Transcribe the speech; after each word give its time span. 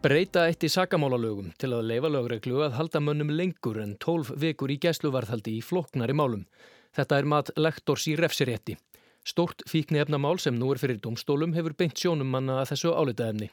Breyta 0.00 0.46
eitt 0.48 0.64
í 0.64 0.68
sakamálalögum 0.72 1.50
til 1.60 1.74
að 1.76 1.90
leifa 1.90 2.08
lögreglu 2.08 2.62
að 2.64 2.78
halda 2.78 3.02
mönnum 3.04 3.28
lengur 3.36 3.76
en 3.82 3.90
12 4.00 4.30
vikur 4.40 4.72
í 4.72 4.78
gæsluvarðhaldi 4.80 5.58
í 5.58 5.60
floknari 5.60 6.14
málum. 6.16 6.46
Þetta 6.96 7.18
er 7.20 7.26
mat 7.28 7.50
lektors 7.60 8.06
í 8.08 8.14
refsirétti. 8.16 8.78
Stort 9.28 9.60
fíkni 9.68 10.00
efnamál 10.00 10.40
sem 10.40 10.56
nú 10.56 10.70
er 10.72 10.80
fyrir 10.80 11.02
domstólum 11.04 11.52
hefur 11.52 11.74
beint 11.76 12.00
sjónum 12.00 12.32
manna 12.32 12.62
að 12.62 12.70
þessu 12.70 12.94
álitaefni. 12.96 13.50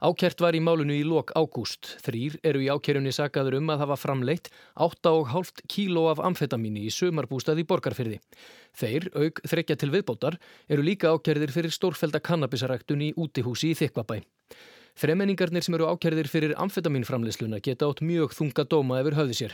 Ákjert 0.00 0.40
var 0.40 0.56
í 0.56 0.62
málunu 0.64 0.96
í 0.96 1.04
lok 1.04 1.34
ágúst. 1.36 1.92
Þrýr 2.06 2.40
eru 2.48 2.64
í 2.64 2.70
ákjörunni 2.72 3.12
sagaður 3.12 3.58
um 3.60 3.68
að 3.74 3.84
hafa 3.84 4.00
framleitt 4.00 4.48
8,5 4.80 5.60
kíló 5.68 6.06
af 6.08 6.24
amfetamíni 6.24 6.86
í 6.88 6.94
sömarbústað 6.94 7.60
í 7.60 7.66
borgarfyrði. 7.68 8.22
Þeir, 8.80 9.10
auk 9.12 9.44
þrekja 9.44 9.76
til 9.76 9.92
viðbótar, 9.92 10.40
eru 10.72 10.88
líka 10.88 11.12
ákjærðir 11.12 11.52
fyrir 11.52 11.76
stórfelda 11.76 12.24
kannabisaræktun 12.24 13.04
í 13.10 13.12
útihúsi 13.12 13.74
í 13.74 13.80
Þykvabæ. 13.84 14.22
Þremenningarnir 14.98 15.62
sem 15.62 15.76
eru 15.76 15.86
ákjærðir 15.92 16.26
fyrir 16.26 16.52
amfetamínframleiðsluna 16.58 17.60
geta 17.62 17.86
átt 17.86 18.00
mjög 18.02 18.32
þunga 18.34 18.64
dóma 18.66 18.96
yfir 18.98 19.14
höfði 19.14 19.36
sér. 19.38 19.52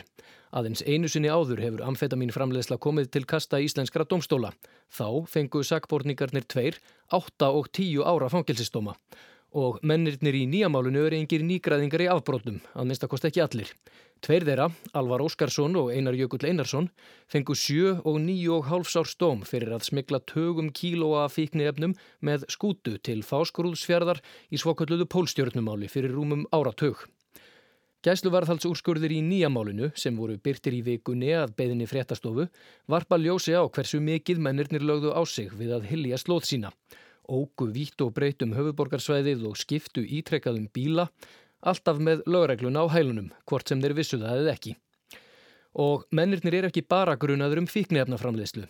Aðeins 0.49 0.81
einu 0.89 1.11
sinni 1.11 1.29
áður 1.29 1.61
hefur 1.61 1.83
amfetamínframleiðsla 1.85 2.79
komið 2.81 3.11
til 3.13 3.21
kasta 3.29 3.59
íslenskra 3.61 4.07
domstóla. 4.09 4.55
Þá 4.89 5.29
fengu 5.29 5.61
sakborningarnir 5.61 6.47
tveir, 6.49 6.79
8 7.13 7.51
og 7.53 7.69
10 7.77 8.01
ára 8.09 8.31
fangilsistóma 8.33 8.97
og 9.55 9.77
mennirnir 9.87 10.35
í 10.35 10.41
nýjamálunu 10.51 11.05
eru 11.07 11.21
yngir 11.21 11.45
nýgraðingar 11.45 12.03
í 12.03 12.09
afbrótum, 12.11 12.57
að 12.75 12.89
minnstakost 12.89 13.29
ekki 13.29 13.43
allir. 13.45 13.69
Tveir 14.25 14.41
þeirra, 14.41 14.71
Alvar 14.97 15.21
Óskarsson 15.21 15.75
og 15.77 15.91
Einar 15.93 16.15
Jökull 16.17 16.47
Einarsson, 16.49 16.87
fengu 17.29 17.53
sjö 17.53 17.91
og 18.09 18.15
níu 18.23 18.55
og 18.55 18.63
hálfsárs 18.71 19.11
dóm 19.21 19.43
fyrir 19.45 19.75
að 19.75 19.85
smigla 19.85 20.17
tögum 20.25 20.71
kílóa 20.73 21.27
fíkniefnum 21.29 21.93
með 22.25 22.47
skútu 22.49 22.95
til 23.05 23.19
fáskurúðsfjörðar 23.27 24.23
í 24.49 24.57
svokölluðu 24.57 25.05
pólstjörnumáli 25.13 25.91
fyrir 25.93 26.17
rúmum 26.17 26.47
áratög. 26.49 27.05
Gæsluvarðhaldsúrskurðir 28.01 29.13
í 29.13 29.21
nýjamálinu, 29.29 29.91
sem 29.93 30.17
voru 30.17 30.39
byrtir 30.41 30.73
í 30.73 30.81
vikunni 30.89 31.29
að 31.37 31.53
beðinni 31.61 31.85
fréttastofu, 31.85 32.49
varpa 32.89 33.21
ljósi 33.21 33.53
á 33.53 33.61
hversu 33.69 34.01
mikið 34.01 34.41
mennirnir 34.41 34.89
lögðu 34.89 35.13
á 35.13 35.21
sig 35.29 35.53
við 35.53 35.77
að 35.77 35.89
hilja 35.93 36.17
slóð 36.17 36.49
sína 36.49 36.73
ógu 37.29 37.69
vítt 37.73 38.01
og 38.05 38.13
breytum 38.15 38.53
höfuborgarsvæðið 38.55 39.45
og 39.49 39.57
skiptu 39.57 40.03
ítrekkaðum 40.05 40.67
bíla, 40.73 41.07
alltaf 41.65 41.99
með 42.01 42.23
lögregluna 42.29 42.85
á 42.85 42.93
hælunum, 42.93 43.31
hvort 43.49 43.69
sem 43.69 43.81
þeir 43.81 43.97
vissu 43.97 44.19
það 44.21 44.43
eða 44.43 44.55
ekki. 44.55 44.75
Og 45.81 46.05
mennirnir 46.15 46.59
er 46.59 46.69
ekki 46.69 46.85
bara 46.87 47.17
grunaður 47.19 47.63
um 47.63 47.69
fíknefnaframleyslu. 47.69 48.67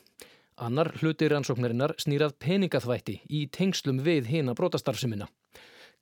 Annar 0.66 0.94
hlutir 1.02 1.36
ansóknarinnar 1.36 1.98
snýrað 2.00 2.38
peningaþvætti 2.40 3.20
í 3.28 3.46
tengslum 3.52 4.00
við 4.06 4.32
hina 4.32 4.56
brotastarfsemina. 4.56 5.28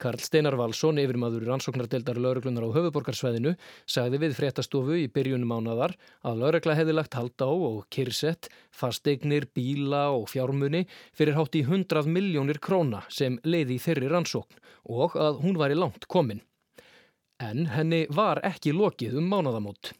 Karl 0.01 0.19
Steinar 0.21 0.55
Valsson, 0.57 0.97
yfirmaður 1.01 1.45
rannsóknardeldar 1.47 2.17
lauruglunar 2.21 2.65
á 2.65 2.75
höfuborgarsvæðinu, 2.75 3.53
sagði 3.85 4.19
við 4.23 4.37
fréttastofu 4.37 4.97
í 4.99 5.09
byrjunum 5.13 5.53
ánadar 5.53 5.93
að 6.27 6.41
laurugla 6.41 6.77
hefði 6.77 6.95
lagt 6.97 7.17
halda 7.17 7.49
á 7.49 7.53
og 7.53 7.83
kyrsett, 7.93 8.49
fasteignir, 8.73 9.47
bíla 9.53 10.07
og 10.15 10.27
fjármunni 10.33 10.85
fyrir 11.15 11.37
hátt 11.37 11.57
í 11.59 11.65
100 11.65 12.09
miljónir 12.09 12.61
króna 12.63 13.03
sem 13.09 13.39
leiði 13.43 13.79
þeirri 13.81 14.09
rannsókn 14.11 14.59
og 14.89 15.15
að 15.15 15.43
hún 15.45 15.61
var 15.61 15.73
í 15.73 15.79
langt 15.79 16.09
komin. 16.11 16.43
En 17.43 17.65
henni 17.67 18.05
var 18.13 18.39
ekki 18.47 18.71
lokið 18.75 19.17
um 19.19 19.27
mánadamót. 19.27 19.91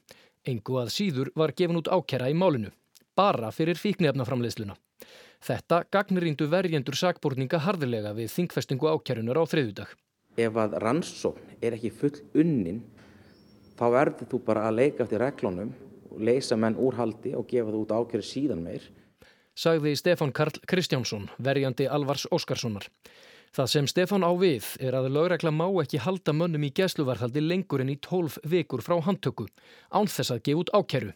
Engu 0.47 0.77
að 0.79 0.91
síður 0.95 1.31
var 1.39 1.51
gefin 1.57 1.79
út 1.79 1.89
ákera 1.91 2.29
í 2.31 2.35
málinu, 2.37 2.71
bara 3.17 3.49
fyrir 3.51 3.79
fíknefnaframleiðsluna. 3.79 4.75
Þetta 5.43 5.81
gagnrýndu 5.91 6.47
verjendur 6.51 6.95
sakborninga 6.95 7.59
harðilega 7.65 8.13
við 8.15 8.31
þingfestingu 8.31 8.87
ákjærunar 8.93 9.39
á 9.39 9.43
þriðudag. 9.51 9.89
Ef 10.39 10.59
að 10.63 10.77
rannsókn 10.83 11.57
er 11.59 11.75
ekki 11.75 11.91
full 11.93 12.15
unnin 12.39 12.79
þá 13.79 13.85
verður 13.97 14.29
þú 14.31 14.39
bara 14.47 14.67
að 14.69 14.79
leika 14.79 15.03
eftir 15.03 15.21
reglunum 15.21 15.73
leysa 16.19 16.55
menn 16.59 16.77
úr 16.79 16.95
haldi 16.97 17.33
og 17.35 17.47
gefa 17.49 17.73
þú 17.73 17.83
út 17.83 17.93
ákjæru 17.97 18.27
síðan 18.27 18.63
meir. 18.63 18.87
Sagði 19.53 19.93
Stefan 19.97 20.31
Karl 20.33 20.63
Kristjánsson, 20.69 21.27
verjandi 21.37 21.85
Alvars 21.89 22.25
Óskarssonar. 22.33 22.87
Það 23.53 23.67
sem 23.69 23.85
Stefan 23.85 24.23
á 24.25 24.33
við 24.33 24.65
er 24.81 24.95
að 24.97 25.11
lögregla 25.13 25.51
má 25.53 25.67
ekki 25.83 25.99
halda 26.01 26.33
mönnum 26.33 26.63
í 26.65 26.71
gæsluvarðhaldi 26.73 27.43
lengur 27.43 27.83
en 27.83 27.91
í 27.93 27.99
12 28.01 28.39
vikur 28.49 28.81
frá 28.81 28.95
handtöku, 29.05 29.45
án 29.93 30.09
þess 30.09 30.33
að 30.33 30.41
gefa 30.47 30.63
út 30.63 30.71
ákjæru. 30.73 31.11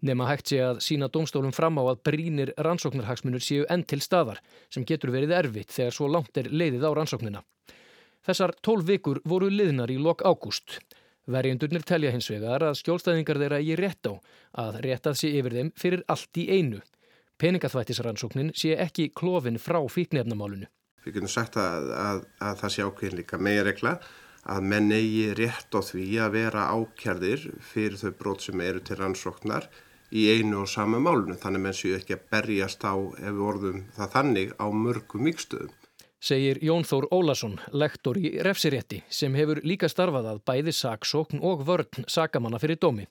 Nefna 0.00 0.30
hægt 0.30 0.48
sé 0.48 0.62
að 0.64 0.80
sína 0.86 1.10
domstólum 1.12 1.52
fram 1.52 1.76
á 1.76 1.84
að 1.84 2.00
brínir 2.08 2.54
rannsóknarhagsmunur 2.56 3.44
séu 3.44 3.68
enn 3.68 3.84
til 3.84 4.00
staðar 4.00 4.40
sem 4.72 4.88
getur 4.88 5.12
verið 5.12 5.36
erfitt 5.36 5.76
þegar 5.76 5.98
svo 5.98 6.08
langt 6.08 6.40
er 6.40 6.48
leiðið 6.48 6.88
á 6.88 6.90
rannsóknina. 6.96 7.44
Þessar 8.24 8.56
tólf 8.64 8.88
vikur 8.88 9.20
voru 9.28 9.52
liðnar 9.52 9.92
í 9.92 10.00
lok 10.00 10.24
ágúst. 10.24 10.80
Verjendurnir 11.28 11.84
telja 11.84 12.16
hins 12.16 12.32
vegar 12.32 12.64
að 12.72 12.80
skjólstæðingar 12.80 13.44
þeirra 13.44 13.60
eigi 13.60 13.76
rétt 13.76 14.08
á 14.08 14.16
að 14.64 14.80
réttað 14.88 15.20
sé 15.20 15.36
yfir 15.36 15.60
þeim 15.60 15.74
fyrir 15.76 16.08
allt 16.08 16.40
í 16.40 16.48
einu. 16.56 16.80
Peningaþvættisrannsóknin 17.36 18.54
sé 18.56 18.78
ekki 18.80 19.12
klófin 19.12 19.60
frá 19.60 19.84
fíknefnamálunu. 19.92 20.72
Við 21.02 21.16
getum 21.16 21.30
sagt 21.30 21.56
að, 21.58 21.88
að, 21.98 22.20
að 22.38 22.58
það 22.62 22.74
sé 22.74 22.84
ákveðin 22.86 23.18
líka 23.18 23.40
megiregla 23.42 23.96
að 24.52 24.66
menn 24.72 24.90
eigi 24.94 25.30
rétt 25.38 25.74
á 25.74 25.80
því 25.86 26.06
að 26.22 26.34
vera 26.36 26.66
ákjærðir 26.74 27.46
fyrir 27.62 27.98
þau 27.98 28.12
brót 28.18 28.46
sem 28.46 28.62
eru 28.62 28.82
til 28.82 28.98
rannsóknar 28.98 29.68
í 30.12 30.26
einu 30.34 30.62
og 30.62 30.70
sama 30.70 31.00
málunum 31.02 31.38
þannig 31.40 31.64
menn 31.66 31.76
séu 31.76 31.94
ekki 31.96 32.16
að 32.18 32.26
berjast 32.34 32.84
á 32.84 32.94
ef 32.94 33.30
við 33.30 33.46
orðum 33.52 33.84
það 33.96 34.12
þannig 34.16 34.52
á 34.60 34.66
mörgum 34.70 35.30
vikstöðum. 35.30 35.78
Segir 36.22 36.60
Jón 36.62 36.84
Þór 36.86 37.08
Ólason, 37.10 37.56
lektor 37.74 38.18
í 38.18 38.36
refsirétti 38.46 39.00
sem 39.10 39.34
hefur 39.34 39.58
líka 39.66 39.88
starfað 39.90 40.28
að 40.30 40.44
bæði 40.46 40.74
saksókn 40.78 41.42
og 41.42 41.64
vörn 41.66 42.06
sakamanna 42.06 42.60
fyrir 42.62 42.78
dómi. 42.78 43.08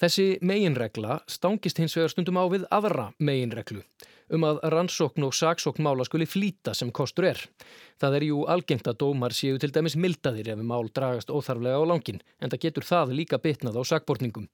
Þessi 0.00 0.38
meginregla 0.40 1.20
stangist 1.28 1.80
hins 1.80 1.96
vegar 1.96 2.12
stundum 2.12 2.38
á 2.40 2.44
við 2.52 2.68
aðra 2.70 3.10
meginreglu 3.18 3.82
um 4.30 4.46
að 4.46 4.60
rannsókn 4.72 5.26
og 5.26 5.34
saksókn 5.34 5.82
mála 5.84 6.06
skuli 6.06 6.26
flýta 6.28 6.74
sem 6.76 6.92
kostur 6.94 7.26
er. 7.32 7.40
Það 8.00 8.16
er 8.18 8.26
jú 8.28 8.44
algengt 8.54 8.86
að 8.86 9.00
dómar 9.02 9.34
séu 9.34 9.58
til 9.58 9.72
dæmis 9.74 9.98
mildaðir 9.98 10.52
ef 10.54 10.62
mál 10.62 10.90
dragast 10.94 11.32
óþarflega 11.34 11.82
á 11.82 11.84
langin 11.90 12.22
en 12.38 12.52
það 12.52 12.62
getur 12.66 12.86
það 12.86 13.16
líka 13.18 13.40
bitnað 13.42 13.80
á 13.80 13.82
sakbortningum. 13.90 14.46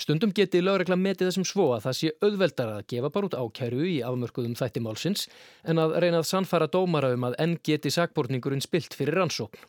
Stundum 0.00 0.30
geti 0.32 0.62
lögregla 0.64 0.96
metið 0.96 1.28
þessum 1.28 1.44
svo 1.44 1.66
að 1.74 1.82
það 1.86 1.96
sé 1.98 2.10
auðveldar 2.24 2.70
að 2.72 2.86
gefa 2.88 3.10
bara 3.12 3.28
út 3.28 3.36
ákæru 3.36 3.82
í 3.84 3.96
afmörkuðum 4.06 4.54
þætti 4.56 4.80
málsins 4.80 5.26
en 5.68 5.82
að 5.82 5.98
reynað 6.00 6.28
sannfara 6.28 6.70
dómara 6.72 7.10
um 7.12 7.26
að 7.28 7.36
enn 7.44 7.58
geti 7.64 7.92
sakbortningurinn 7.92 8.64
spilt 8.64 8.96
fyrir 8.96 9.20
rannsókn. 9.20 9.60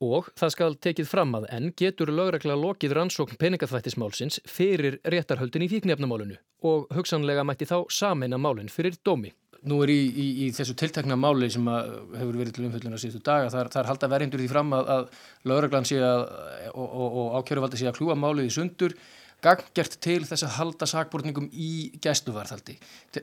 Og 0.00 0.30
það 0.38 0.52
skal 0.54 0.76
tekið 0.80 1.08
fram 1.10 1.34
að 1.36 1.46
enn 1.52 1.72
getur 1.76 2.08
lögregla 2.08 2.54
lokið 2.56 2.94
rannsókn 2.96 3.36
peningaþvættismálsins 3.40 4.40
fyrir 4.48 4.96
réttarhöldin 5.04 5.66
í 5.66 5.68
fíknefnamálunu 5.68 6.38
og 6.64 6.86
hugsanlega 6.96 7.44
mætti 7.44 7.68
þá 7.68 7.82
sameina 7.92 8.38
málinn 8.40 8.72
fyrir 8.72 8.96
dómi. 9.04 9.34
Nú 9.68 9.82
er 9.84 9.92
í, 9.92 9.98
í, 10.08 10.26
í 10.46 10.50
þessu 10.56 10.72
tiltakna 10.80 11.18
máli 11.20 11.50
sem 11.52 11.66
hefur 11.68 12.38
verið 12.38 12.54
til 12.56 12.64
umfjölduna 12.64 13.00
síðustu 13.00 13.20
daga, 13.28 13.50
þar, 13.52 13.68
þar 13.74 13.90
halda 13.90 14.08
verðindur 14.08 14.40
því 14.40 14.48
fram 14.48 14.72
að, 14.72 14.92
að 14.94 15.50
lögreglan 15.52 15.88
sé 15.88 15.98
að 16.00 16.22
og, 16.70 16.86
og, 16.86 17.18
og 17.20 17.36
ákjöruvaldi 17.42 17.82
sé 17.82 17.90
að 17.90 17.98
kljúa 17.98 18.16
málið 18.16 18.48
í 18.48 18.54
sundur 18.56 18.96
gangjart 19.44 19.98
til 20.00 20.22
þess 20.24 20.46
að 20.46 20.56
halda 20.56 20.88
sakbortningum 20.88 21.50
í 21.52 21.90
gæstuvarðhaldi. 22.00 22.78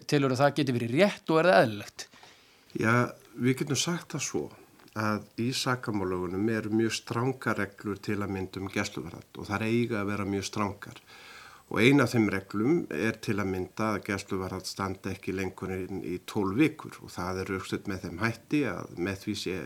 Tilur 0.05 0.38
að 0.38 0.44
það 0.44 0.55
geti 0.61 0.77
verið 0.77 0.95
rétt 0.99 1.33
og 1.33 1.41
er 1.41 1.49
það 1.49 1.59
eðlilegt? 1.63 2.07
Já, 2.77 2.94
við 3.33 3.61
getum 3.63 3.81
sagt 3.88 4.13
það 4.13 4.25
svo 4.27 4.45
að 4.97 5.24
í 5.44 5.52
sakamálögunum 5.53 6.50
eru 6.50 6.74
mjög 6.74 6.96
strángar 6.97 7.59
reglur 7.62 8.00
til 8.02 8.18
að 8.22 8.34
myndum 8.34 8.69
gæstuvarðhald 8.74 9.40
og 9.40 9.50
það 9.50 9.58
er 9.58 9.66
eiga 9.68 10.02
að 10.02 10.12
vera 10.12 10.30
mjög 10.34 10.47
strángar. 10.50 11.02
Og 11.68 11.81
eina 11.84 12.06
af 12.06 12.13
þeim 12.13 12.30
reglum 12.31 12.75
er 12.96 13.18
til 13.19 13.36
að 13.41 13.50
mynda 13.52 13.90
að 13.94 14.06
gæstuvarðhald 14.07 14.69
standa 14.69 15.12
ekki 15.12 15.36
lengur 15.36 15.74
í 15.75 16.16
tól 16.30 16.54
vikur 16.56 16.95
og 17.04 17.12
það 17.12 17.42
er 17.42 17.51
aukstöld 17.57 17.89
með 17.92 18.06
þeim 18.06 18.21
hætti 18.24 18.62
að 18.71 18.94
með 19.07 19.19
því 19.25 19.36
sé 19.42 19.57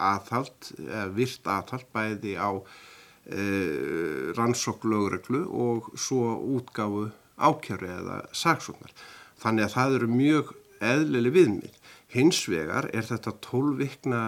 aðhald, 0.00 0.70
virt 1.18 1.50
aðhald 1.56 1.90
bæði 1.92 2.34
á 2.40 2.50
eh, 2.56 4.32
rannsók 4.38 4.86
lögreglu 4.88 5.44
og 5.44 5.92
svo 6.00 6.38
útgáfu 6.56 7.10
ákjörðu 7.36 7.92
eða 7.98 8.22
saksóknar. 8.36 8.96
Þannig 9.40 9.68
að 9.68 9.76
það 9.76 9.98
eru 9.98 10.10
mjög 10.14 10.54
eðlileg 10.80 11.36
viðmið. 11.36 11.76
Hins 12.10 12.40
vegar 12.50 12.88
er 12.96 13.04
þetta 13.06 13.36
tólvikna 13.44 14.22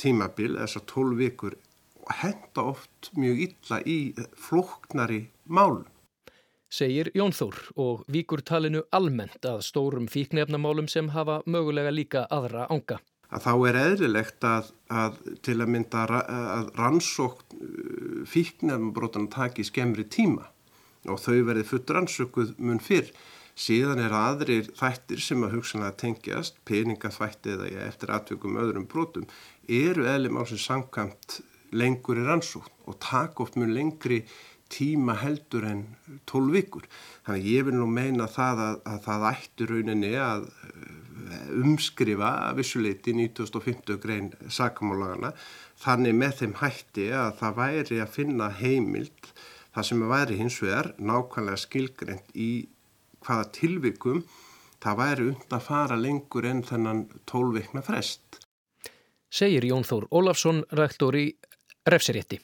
tímabil, 0.00 0.56
þessar 0.60 0.86
tólvikur, 0.90 1.58
henda 2.22 2.68
oft 2.72 3.10
mjög 3.18 3.42
illa 3.48 3.80
í 3.82 3.98
flóknari 4.38 5.26
málum. 5.44 5.86
Segir 6.70 7.12
Jón 7.14 7.34
Þór 7.34 7.58
og 7.78 8.06
víkur 8.10 8.42
talinu 8.42 8.82
almennt 8.94 9.44
að 9.46 9.62
stórum 9.68 10.08
fíknefnamálum 10.10 10.88
sem 10.90 11.12
hafa 11.14 11.38
mögulega 11.46 11.92
líka 11.94 12.26
aðra 12.30 12.66
ánga 12.66 12.98
að 13.34 13.42
þá 13.42 13.52
er 13.68 13.78
eðlilegt 13.80 14.46
að, 14.46 14.68
að 14.90 15.16
til 15.44 15.56
að 15.58 15.72
mynda 15.74 16.04
að 16.06 16.68
rannsókn 16.78 17.56
uh, 17.56 18.20
fíknefnabrótan 18.30 19.30
taki 19.32 19.66
skemmri 19.66 20.06
tíma 20.10 20.46
og 21.10 21.20
þau 21.22 21.42
verði 21.46 21.66
full 21.66 21.82
rannsökuð 21.96 22.54
mun 22.58 22.82
fyrr 22.82 23.10
Síðan 23.56 24.02
er 24.04 24.12
aðrir 24.12 24.66
þættir 24.76 25.22
sem 25.24 25.44
að 25.46 25.54
hugsanlega 25.56 25.96
tengjast, 26.02 26.58
peningaþvætti 26.68 27.54
eða 27.54 27.86
eftir 27.86 28.12
aðtökum 28.12 28.58
öðrum 28.60 28.84
brotum, 28.90 29.24
eru 29.64 30.04
eðli 30.04 30.32
málsins 30.34 30.66
samkvæmt 30.68 31.40
lengur 31.72 32.20
í 32.20 32.26
rannsókn 32.26 32.84
og 32.86 32.98
taka 33.00 33.46
oft 33.46 33.56
mjög 33.56 33.72
lengri 33.78 34.20
tíma 34.72 35.16
heldur 35.22 35.64
en 35.68 35.82
12 36.28 36.52
vikur. 36.52 36.86
Þannig 37.26 37.48
ég 37.54 37.66
vil 37.68 37.76
nú 37.78 37.88
meina 37.88 38.28
það 38.30 38.62
að, 38.66 38.78
að 38.92 39.02
það 39.06 39.26
ættu 39.30 39.68
rauninni 39.70 40.12
að 40.20 40.46
eh, 40.50 41.50
umskrifa 41.62 42.32
vissuleiti 42.58 43.14
1950 43.16 44.00
grein 44.02 44.32
sakamálagana 44.52 45.32
þannig 45.82 46.16
með 46.20 46.40
þeim 46.40 46.56
hætti 46.60 47.10
að 47.14 47.36
það 47.40 47.60
væri 47.60 48.00
að 48.02 48.14
finna 48.18 48.50
heimild 48.60 49.30
það 49.76 49.88
sem 49.90 50.08
væri 50.10 50.40
hins 50.40 50.56
vegar 50.62 50.92
nákvæmlega 50.98 51.62
skilgreynd 51.62 52.34
í 52.34 52.50
hvaða 53.26 53.50
tilvikum 53.58 54.24
það 54.82 54.98
væri 55.02 55.28
und 55.32 55.54
að 55.58 55.64
fara 55.66 56.00
lengur 56.00 56.46
enn 56.46 56.64
þennan 56.66 57.06
12 57.26 57.54
vikna 57.60 57.84
frest. 57.86 58.42
Segir 59.30 59.66
Jón 59.66 59.86
Þór 59.86 60.06
Ólafsson, 60.14 60.62
rektor 60.78 61.16
í 61.18 61.28
refsirétti. 61.86 62.38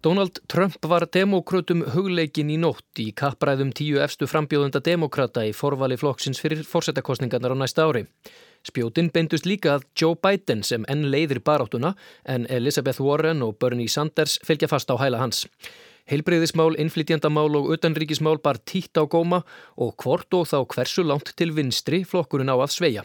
Donald 0.00 0.38
Trump 0.46 0.76
var 0.86 1.08
demokrátum 1.10 1.82
hugleikin 1.92 2.52
í 2.54 2.56
nótt 2.62 3.00
í 3.02 3.08
kappræðum 3.18 3.72
tíu 3.74 3.98
efstu 4.00 4.28
frambjóðunda 4.30 4.80
demokrata 4.86 5.42
í 5.44 5.50
forvali 5.50 5.98
flokksins 5.98 6.38
fyrir 6.38 6.62
fórsetakostningarnar 6.64 7.52
á 7.52 7.56
næsta 7.58 7.88
ári. 7.90 8.04
Spjótin 8.66 9.10
beindust 9.14 9.46
líka 9.46 9.76
að 9.76 9.86
Joe 9.98 10.18
Biden 10.18 10.64
sem 10.66 10.86
enn 10.90 11.06
leiðir 11.12 11.40
baráttuna 11.44 11.94
en 12.24 12.46
Elizabeth 12.50 13.00
Warren 13.00 13.44
og 13.46 13.58
Bernie 13.62 13.88
Sanders 13.88 14.38
fylgja 14.44 14.68
fast 14.68 14.90
á 14.90 14.96
hæla 14.98 15.20
hans. 15.22 15.46
Heilbreyðismál, 16.08 16.78
innflytjandamál 16.80 17.52
og 17.58 17.68
utanríkismál 17.74 18.40
bar 18.40 18.58
títt 18.64 18.96
á 18.96 19.04
góma 19.04 19.42
og 19.76 19.94
hvort 20.00 20.32
og 20.34 20.48
þá 20.48 20.64
hversu 20.64 21.04
langt 21.04 21.34
til 21.36 21.52
vinstri 21.52 22.02
flokkurinn 22.08 22.48
á 22.48 22.56
að 22.56 22.72
sveia. 22.72 23.04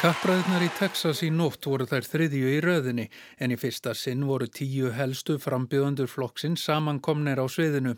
Kappræðnar 0.00 0.62
í 0.64 0.70
Texas 0.78 1.18
í 1.20 1.26
nótt 1.28 1.66
voru 1.68 1.84
þær 1.84 2.06
þriðju 2.08 2.52
í 2.54 2.60
röðinni 2.64 3.04
en 3.36 3.52
í 3.52 3.58
fyrsta 3.60 3.92
sinn 3.92 4.22
voru 4.24 4.46
tíu 4.48 4.94
helstu 4.96 5.36
frambjöðandur 5.36 6.08
flokksinn 6.08 6.56
samankomnir 6.56 7.36
á 7.36 7.44
sviðinu. 7.44 7.92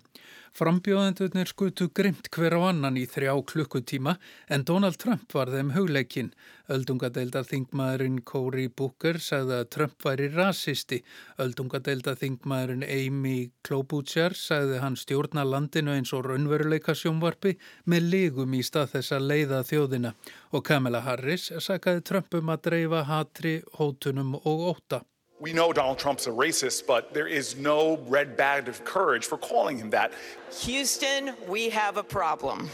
Frambjóðendurnir 0.53 1.49
skutu 1.49 1.87
grimt 1.97 2.27
hver 2.29 2.53
á 2.53 2.61
annan 2.69 2.99
í 3.01 3.07
þrjá 3.09 3.33
klukkutíma 3.49 4.13
en 4.53 4.65
Donald 4.69 4.99
Trump 5.01 5.33
var 5.33 5.49
þeim 5.49 5.71
hugleikinn. 5.73 6.29
Öldungadeildar 6.73 7.47
þingmaðurinn 7.49 8.19
Cory 8.29 8.67
Booker 8.69 9.17
sagði 9.17 9.57
að 9.63 9.71
Trump 9.73 10.05
væri 10.05 10.29
rasisti. 10.35 10.99
Öldungadeildar 11.41 12.19
þingmaðurinn 12.21 12.85
Amy 12.85 13.37
Klobuchar 13.65 14.37
sagði 14.37 14.83
hann 14.85 14.99
stjórna 15.01 15.47
landinu 15.49 15.95
eins 15.97 16.13
og 16.13 16.29
raunveruleika 16.29 16.93
sjónvarpi 17.01 17.55
með 17.89 18.11
ligum 18.13 18.53
í 18.53 18.61
stað 18.67 18.99
þess 18.99 19.17
að 19.17 19.31
leiða 19.31 19.63
þjóðina. 19.71 20.13
Og 20.53 20.67
Kamala 20.69 21.01
Harris 21.07 21.49
sagði 21.65 22.05
Trump 22.05 22.37
um 22.37 22.53
að 22.53 22.69
dreifa 22.69 23.07
hatri, 23.09 23.57
hótunum 23.81 24.37
og 24.43 24.69
óta. 24.75 25.01
We 25.43 25.53
know 25.53 25.73
Donald 25.73 25.99
Trump's 25.99 26.29
a 26.29 26.31
racist, 26.31 26.87
but 26.87 27.13
there 27.13 27.27
is 27.27 27.57
no 27.57 27.99
red 28.07 28.37
bag 28.37 28.69
of 28.69 28.85
courage 28.85 29.27
for 29.27 29.37
calling 29.37 29.77
him 29.77 29.91
that. 29.91 30.13
Houston, 30.61 31.35
we 31.49 31.69
have 31.71 31.97
a 31.97 32.03
problem. 32.05 32.71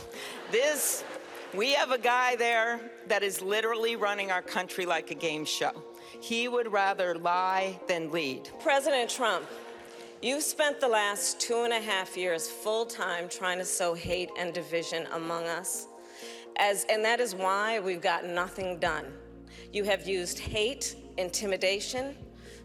This, 0.52 1.02
we 1.54 1.72
have 1.72 1.92
a 1.92 1.98
guy 1.98 2.36
there 2.36 2.78
that 3.06 3.22
is 3.22 3.40
literally 3.40 3.96
running 3.96 4.30
our 4.30 4.42
country 4.42 4.84
like 4.84 5.10
a 5.10 5.14
game 5.14 5.46
show. 5.46 5.82
He 6.20 6.46
would 6.46 6.70
rather 6.70 7.14
lie 7.14 7.80
than 7.88 8.10
lead. 8.10 8.50
President 8.60 9.08
Trump, 9.08 9.46
you've 10.20 10.42
spent 10.42 10.78
the 10.78 10.88
last 10.88 11.40
two 11.40 11.62
and 11.62 11.72
a 11.72 11.80
half 11.80 12.18
years 12.18 12.50
full 12.50 12.84
time 12.84 13.30
trying 13.30 13.56
to 13.56 13.64
sow 13.64 13.94
hate 13.94 14.28
and 14.38 14.52
division 14.52 15.06
among 15.14 15.44
us. 15.44 15.86
As, 16.56 16.84
and 16.90 17.02
that 17.02 17.18
is 17.18 17.34
why 17.34 17.80
we've 17.80 18.02
got 18.02 18.26
nothing 18.26 18.78
done. 18.78 19.06
You 19.72 19.84
have 19.84 20.06
used 20.06 20.38
hate, 20.38 20.96
intimidation, 21.16 22.14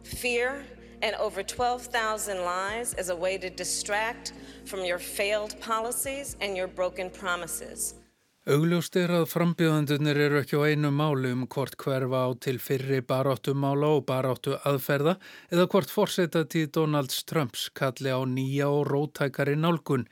fear, 0.04 0.64
and 1.02 1.16
over 1.16 1.44
12,000 1.44 2.44
lies 2.46 2.94
as 2.94 3.10
a 3.10 3.16
way 3.16 3.38
to 3.38 3.50
distract 3.50 4.34
from 4.66 4.86
your 4.86 5.00
failed 5.00 5.60
policies 5.60 6.38
and 6.42 6.56
your 6.56 6.68
broken 6.68 7.10
promises. 7.10 7.96
Augljóst 8.44 8.98
er 9.00 9.08
að 9.16 9.30
frambjöðandunir 9.32 10.18
eru 10.20 10.42
ekki 10.42 10.58
á 10.60 10.68
einu 10.68 10.90
málu 10.92 11.30
um 11.32 11.46
hvort 11.48 11.78
hverfa 11.80 12.26
á 12.28 12.30
til 12.44 12.58
fyrri 12.60 13.00
baráttumála 13.00 13.94
og 13.96 14.02
baráttu 14.10 14.58
aðferða 14.68 15.14
eða 15.48 15.68
hvort 15.72 15.94
fórseta 15.94 16.42
tíð 16.44 16.74
Donalds 16.76 17.24
Trumps 17.24 17.70
kalli 17.72 18.12
á 18.12 18.20
nýja 18.28 18.68
og 18.68 18.90
rótækari 18.92 19.56
nálgun. 19.56 20.04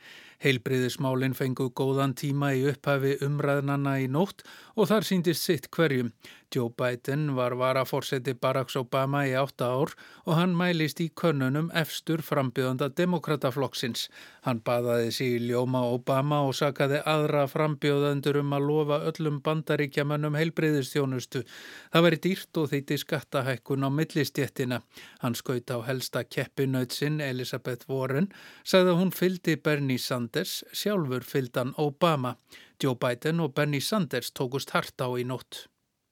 Heilbriðismálinn 0.42 1.36
fengu 1.38 1.70
góðan 1.78 2.16
tíma 2.18 2.54
í 2.58 2.66
upphafi 2.72 3.18
umræðnana 3.26 4.00
í 4.02 4.08
nótt 4.10 4.42
og 4.76 4.90
þar 4.90 5.06
síndist 5.06 5.46
sitt 5.46 5.70
hverjum. 5.74 6.12
Joe 6.52 6.70
Biden 6.70 7.36
var 7.36 7.54
varaforseti 7.56 8.34
Barack 8.36 8.74
Obama 8.76 9.22
í 9.24 9.32
átta 9.40 9.70
ár 9.72 9.94
og 10.26 10.34
hann 10.36 10.56
mælist 10.58 11.00
í 11.00 11.08
könnunum 11.16 11.70
efstur 11.78 12.20
frambjöðanda 12.28 12.90
demokrataflokksins. 12.98 14.10
Hann 14.44 14.60
baðaði 14.66 15.14
sig 15.16 15.36
í 15.38 15.46
ljóma 15.48 15.86
Obama 15.94 16.42
og 16.48 16.56
sakaði 16.58 17.00
aðra 17.08 17.46
frambjöðandur 17.48 18.42
um 18.42 18.52
að 18.58 18.68
lofa 18.68 19.00
öllum 19.12 19.40
bandaríkjamannum 19.46 20.36
heilbreyðistjónustu. 20.40 21.46
Það 21.94 22.06
veri 22.08 22.22
dýrt 22.26 22.60
og 22.60 22.70
þeiti 22.74 23.00
skattahækkun 23.00 23.88
á 23.88 23.90
millistjettina. 24.02 24.82
Hann 25.24 25.40
skaut 25.40 25.72
á 25.72 25.80
helsta 25.88 26.26
keppinautsinn 26.28 27.22
Elizabeth 27.24 27.88
Warren, 27.88 28.28
sagði 28.68 28.92
að 28.92 29.02
hún 29.06 29.16
fyldi 29.16 29.56
Bernie 29.56 30.02
Sanders, 30.02 30.31
sjálfur 30.74 31.22
fyldan 31.22 31.74
Obama. 31.78 32.36
Joe 32.80 32.96
Biden 32.96 33.40
og 33.40 33.54
Bernie 33.54 33.82
Sanders 33.82 34.32
tókust 34.32 34.70
hart 34.70 35.02
á 35.02 35.08
í 35.18 35.24
nótt. 35.24 35.68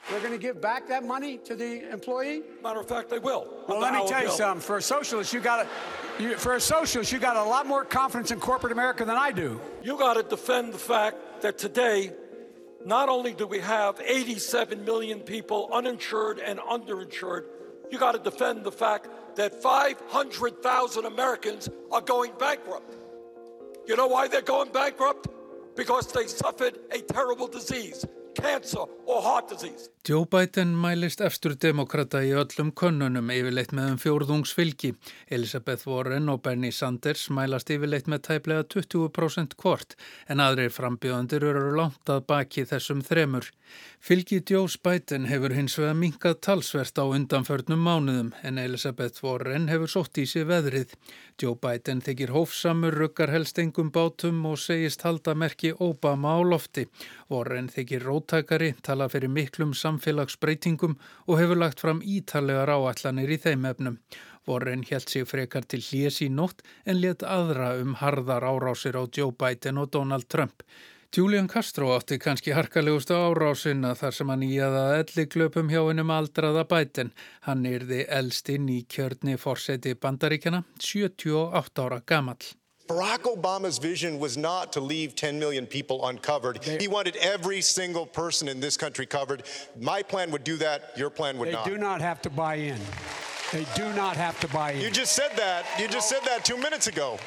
They're 0.07 0.19
going 0.19 0.31
to 0.31 0.39
give 0.39 0.62
back 0.62 0.88
that 0.88 1.04
money 1.04 1.38
to 1.45 1.56
the 1.56 1.89
employee? 1.92 2.42
Matter 2.63 2.80
of 2.80 2.88
fact, 2.88 3.10
they 3.10 3.19
will. 3.19 3.48
Well, 3.68 3.80
let 3.80 3.94
me 3.94 4.07
tell 4.07 4.24
you 4.24 4.31
something. 4.31 4.62
For 4.62 4.77
a 4.77 4.81
socialist, 4.81 5.33
you 5.33 5.42
got 5.42 5.68
you, 6.19 6.36
for 6.38 6.56
a 6.56 6.62
socialist, 6.62 7.12
you 7.12 7.19
got 7.19 7.36
a 7.36 7.44
lot 7.44 7.66
more 7.68 7.83
confidence 7.83 8.31
in 8.31 8.39
corporate 8.39 8.71
America 8.71 9.06
than 9.06 9.18
I 9.18 9.31
do. 9.31 9.60
You 9.83 9.98
got 9.98 10.16
to 10.16 10.24
defend 10.24 10.74
the 10.74 10.80
fact 10.80 11.42
that 11.42 11.57
today, 11.57 12.12
not 12.86 13.10
only 13.10 13.33
do 13.33 13.45
we 13.45 13.60
have 13.60 14.00
87 14.00 14.86
million 14.86 15.19
people 15.19 15.69
uninsured 15.71 16.40
and 16.40 16.59
underinsured, 16.59 17.45
you 17.92 17.99
got 17.99 18.14
to 18.14 18.19
defend 18.19 18.64
the 18.64 18.71
fact 18.71 19.09
that 19.35 19.61
500,000 19.61 21.06
Americans 21.06 21.69
are 21.92 22.02
going 22.02 22.31
bankrupt. 22.40 22.94
You 23.90 23.96
know 23.96 24.06
why 24.06 24.28
they're 24.28 24.44
going 24.44 24.72
bankrupt? 24.72 25.30
Because 25.76 26.12
they 26.12 26.28
suffered 26.28 26.78
a 26.92 27.02
terrible 27.02 27.48
disease. 27.48 28.06
Joe 30.10 30.26
Biden 30.26 30.69
mælist 30.81 31.22
efstur 31.22 31.54
demokrata 31.62 32.22
í 32.24 32.30
öllum 32.40 32.69
könnunum 32.72 33.31
yfirleitt 33.34 33.74
með 33.76 33.92
um 33.94 33.98
fjórðungsfylgi. 34.00 34.94
Elisabeth 35.28 35.88
Warren 35.90 36.31
og 36.31 36.42
Bernie 36.46 36.72
Sanders 36.72 37.28
mælast 37.36 37.69
yfirleitt 37.74 38.08
með 38.08 38.24
tæplega 38.30 38.64
20% 38.74 39.58
hvort 39.60 39.96
en 40.28 40.44
aðrir 40.44 40.72
frambjöðandir 40.74 41.46
eru 41.52 41.76
langt 41.78 42.14
að 42.14 42.24
baki 42.31 42.66
þessum 42.69 43.04
þremur. 43.06 43.50
Fylgi 44.00 44.40
Joe 44.50 44.68
Biden 44.84 45.28
hefur 45.28 45.54
hins 45.54 45.76
vega 45.78 45.94
minkað 45.94 46.40
talsvert 46.48 46.98
á 46.98 47.06
undanförnum 47.06 47.84
mánuðum 47.84 48.31
en 48.42 48.58
Elisabeth 48.58 49.24
Warren 49.26 49.68
hefur 49.69 49.92
sótt 49.92 50.18
í 50.18 50.26
sig 50.26 50.48
veðrið. 50.48 50.96
Joe 51.40 51.60
Biden 51.60 52.02
þykir 52.04 52.34
hófsamur, 52.34 52.96
ruggar 52.96 53.31
helst 53.36 53.60
engum 53.60 53.92
bátum 53.92 54.42
og 54.48 54.58
segist 54.60 55.04
halda 55.06 55.36
merki 55.36 55.74
Obama 55.76 56.34
á 56.36 56.42
lofti. 56.44 56.88
Warren 57.30 57.69
þykir 57.69 58.08
róttakari, 58.30 58.76
tala 58.81 59.09
fyrir 59.09 59.30
miklum 59.30 59.74
samfélagsbreytingum 59.74 60.98
og 61.28 61.40
hefur 61.40 61.57
lagt 61.57 61.80
fram 61.80 62.02
ítallegar 62.02 62.69
áallanir 62.69 63.30
í 63.30 63.38
þeim 63.42 63.66
efnum. 63.66 63.98
Warren 64.48 64.83
held 64.83 65.09
sig 65.09 65.26
frekar 65.28 65.66
til 65.66 65.81
hljés 65.81 66.21
í 66.21 66.30
nótt 66.30 66.62
en 66.86 67.02
let 67.02 67.24
aðra 67.24 67.80
um 67.81 67.95
harðar 67.95 68.44
árásir 68.44 68.95
á 68.98 69.04
Joe 69.09 69.31
Biden 69.31 69.78
og 69.78 69.92
Donald 69.92 70.30
Trump. 70.30 70.64
Julian 71.16 71.48
Castro 71.48 71.95
átti 71.95 72.19
kannski 72.19 72.54
harkalegustu 72.54 73.16
árásina 73.18 73.95
þar 73.98 74.14
sem 74.14 74.30
hann 74.30 74.45
íaða 74.45 75.00
elli 75.00 75.26
klöpum 75.26 75.69
hjá 75.69 75.81
hennum 75.88 76.14
aldraða 76.14 76.68
Biden. 76.69 77.12
Hann 77.42 77.66
yrði 77.66 78.06
eldstinn 78.06 78.69
í 78.69 78.83
kjörni 78.86 79.38
fórseti 79.38 79.95
bandaríkjana, 79.95 80.64
78 80.78 81.86
ára 81.86 82.02
gamall. 82.06 82.58
Barack 82.90 83.19
Obama's 83.19 83.78
vision 83.78 84.18
was 84.18 84.36
not 84.36 84.74
to 84.74 84.80
leave 84.80 85.14
10 85.14 85.38
million 85.38 85.68
people 85.68 86.08
uncovered. 86.08 86.60
They, 86.64 86.80
he 86.80 86.88
wanted 86.88 87.16
every 87.18 87.62
single 87.62 88.08
person 88.08 88.48
in 88.48 88.60
this 88.60 88.76
country 88.78 89.06
covered. 89.06 89.44
My 89.80 90.02
plan 90.02 90.31
would 90.31 90.44
do 90.44 90.58
that. 90.58 90.98
Your 90.98 91.12
plan 91.12 91.38
would 91.38 91.50
they 91.50 91.54
not. 91.54 91.66
They 91.66 91.72
do 91.72 91.78
not 91.78 92.02
have 92.02 92.19
to 92.24 92.31
buy 92.31 92.56
in. 92.56 92.80
They 93.52 93.68
do 93.76 93.94
not 93.94 94.18
have 94.18 94.40
to 94.40 94.48
buy 94.48 94.72
in. 94.72 94.81
You 94.81 94.90
just 94.90 95.14
said 95.14 95.30
that. 95.36 95.66
You 95.80 95.88
just 95.88 96.10
said 96.10 96.22
that 96.26 96.44
two 96.44 96.58
minutes 96.58 96.88
ago. 96.88 97.19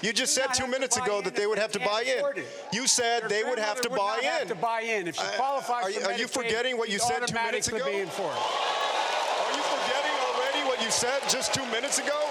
You 0.00 0.14
just 0.14 0.34
said 0.34 0.54
two 0.54 0.66
minutes 0.66 0.96
ago 0.96 1.20
that 1.20 1.36
they 1.36 1.46
would 1.46 1.58
have 1.58 1.72
to 1.72 1.80
buy 1.80 2.02
in. 2.02 2.42
You 2.72 2.86
said 2.86 3.28
they 3.28 3.44
would 3.44 3.58
have 3.58 3.82
to 3.82 3.90
buy 3.90 4.38
in. 4.40 4.48
to 4.48 4.54
buy 4.54 4.80
in. 4.80 5.06
If 5.06 5.16
she 5.16 5.22
uh, 5.22 5.30
qualifies 5.36 5.96
are, 5.96 6.00
for 6.00 6.12
are 6.12 6.18
you 6.18 6.28
forgetting 6.28 6.78
what 6.78 6.88
you 6.88 6.98
said 6.98 7.26
two 7.26 7.34
minutes 7.34 7.68
ago? 7.68 7.84
be 7.84 7.98
in 7.98 8.08
for 8.08 8.22
it. 8.22 8.28
Are 8.28 9.52
you 9.52 9.62
forgetting 9.62 10.16
already 10.32 10.66
what 10.66 10.82
you 10.82 10.90
said 10.90 11.20
just 11.28 11.52
two 11.52 11.66
minutes 11.66 11.98
ago? 11.98 12.29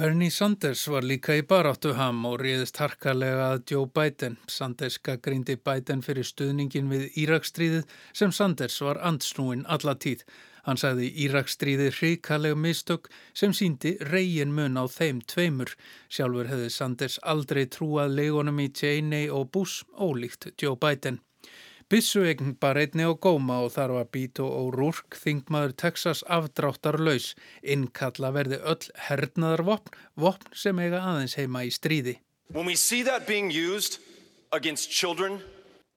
Bernie 0.00 0.30
Sanders 0.30 0.86
var 0.88 1.04
líka 1.04 1.34
í 1.36 1.42
baráttuham 1.44 2.22
og 2.24 2.38
riðist 2.40 2.78
harkalega 2.80 3.50
að 3.50 3.72
Joe 3.74 3.88
Biden. 3.98 4.38
Sanders 4.48 4.96
gaggrindi 5.04 5.58
Biden 5.60 6.00
fyrir 6.00 6.24
stuðningin 6.24 6.88
við 6.88 7.18
Írakstríðið 7.20 7.92
sem 8.16 8.32
Sanders 8.32 8.78
var 8.80 9.02
andsnúin 9.04 9.66
alla 9.68 9.92
tíð. 10.00 10.24
Hann 10.64 10.80
sagði 10.80 11.12
Írakstríðið 11.26 11.92
hrikaleg 11.98 12.56
mistök 12.56 13.12
sem 13.36 13.52
síndi 13.52 13.98
reygin 14.08 14.56
mun 14.56 14.80
á 14.80 14.88
þeim 14.88 15.20
tveimur. 15.20 15.76
Sjálfur 16.08 16.48
hefði 16.48 16.72
Sanders 16.72 17.20
aldrei 17.20 17.66
trúað 17.68 18.16
leigonum 18.16 18.64
í 18.64 18.70
Cheney 18.72 19.28
og 19.28 19.50
Bush 19.52 19.84
ólíkt 20.00 20.54
Joe 20.56 20.80
Biden. 20.80 21.20
Bissuegn 21.90 22.52
bar 22.62 22.78
einni 22.78 23.02
á 23.02 23.10
góma 23.18 23.56
og 23.64 23.72
þar 23.74 23.92
var 23.96 24.04
Bito 24.14 24.44
og 24.46 24.76
Rúrk 24.78 25.16
þingmaður 25.18 25.72
Texas 25.82 26.20
afdráttar 26.30 27.00
laus. 27.02 27.32
Innkalla 27.66 28.30
verði 28.30 28.60
öll 28.62 28.86
hernaðarvopn, 29.08 29.96
vopn 30.14 30.54
sem 30.54 30.78
eiga 30.78 31.00
aðeins 31.02 31.34
heima 31.34 31.64
í 31.66 31.72
stríði. 31.74 32.20
When 32.54 32.70
we 32.70 32.76
see 32.78 33.02
that 33.02 33.26
being 33.26 33.50
used 33.50 33.98
against 34.52 34.94
children, 34.94 35.40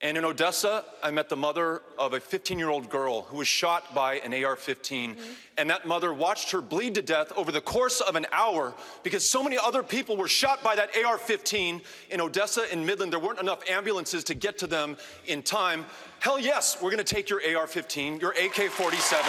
and 0.03 0.17
in 0.17 0.25
Odessa, 0.25 0.83
I 1.01 1.11
met 1.11 1.29
the 1.29 1.37
mother 1.37 1.81
of 1.97 2.11
a 2.11 2.19
15 2.19 2.59
year 2.59 2.69
old 2.69 2.89
girl 2.89 3.21
who 3.21 3.37
was 3.37 3.47
shot 3.47 3.95
by 3.95 4.15
an 4.15 4.33
AR 4.43 4.57
15. 4.57 5.15
Mm-hmm. 5.15 5.21
And 5.57 5.69
that 5.69 5.87
mother 5.87 6.13
watched 6.13 6.51
her 6.51 6.61
bleed 6.61 6.95
to 6.95 7.01
death 7.01 7.31
over 7.37 7.53
the 7.53 7.61
course 7.61 8.01
of 8.01 8.17
an 8.17 8.25
hour 8.33 8.73
because 9.03 9.27
so 9.27 9.41
many 9.41 9.57
other 9.57 9.81
people 9.81 10.17
were 10.17 10.27
shot 10.27 10.61
by 10.61 10.75
that 10.75 10.89
AR 11.05 11.17
15 11.17 11.81
in 12.11 12.19
Odessa 12.19 12.65
and 12.69 12.85
Midland. 12.85 13.13
There 13.13 13.19
weren't 13.19 13.39
enough 13.39 13.63
ambulances 13.69 14.25
to 14.25 14.33
get 14.33 14.57
to 14.57 14.67
them 14.67 14.97
in 15.25 15.41
time. 15.41 15.85
Hell 16.19 16.37
yes, 16.37 16.75
we're 16.81 16.91
going 16.91 17.03
to 17.03 17.15
take 17.15 17.29
your 17.29 17.41
AR 17.55 17.65
15, 17.65 18.19
your 18.19 18.31
AK 18.31 18.71
47. 18.71 19.23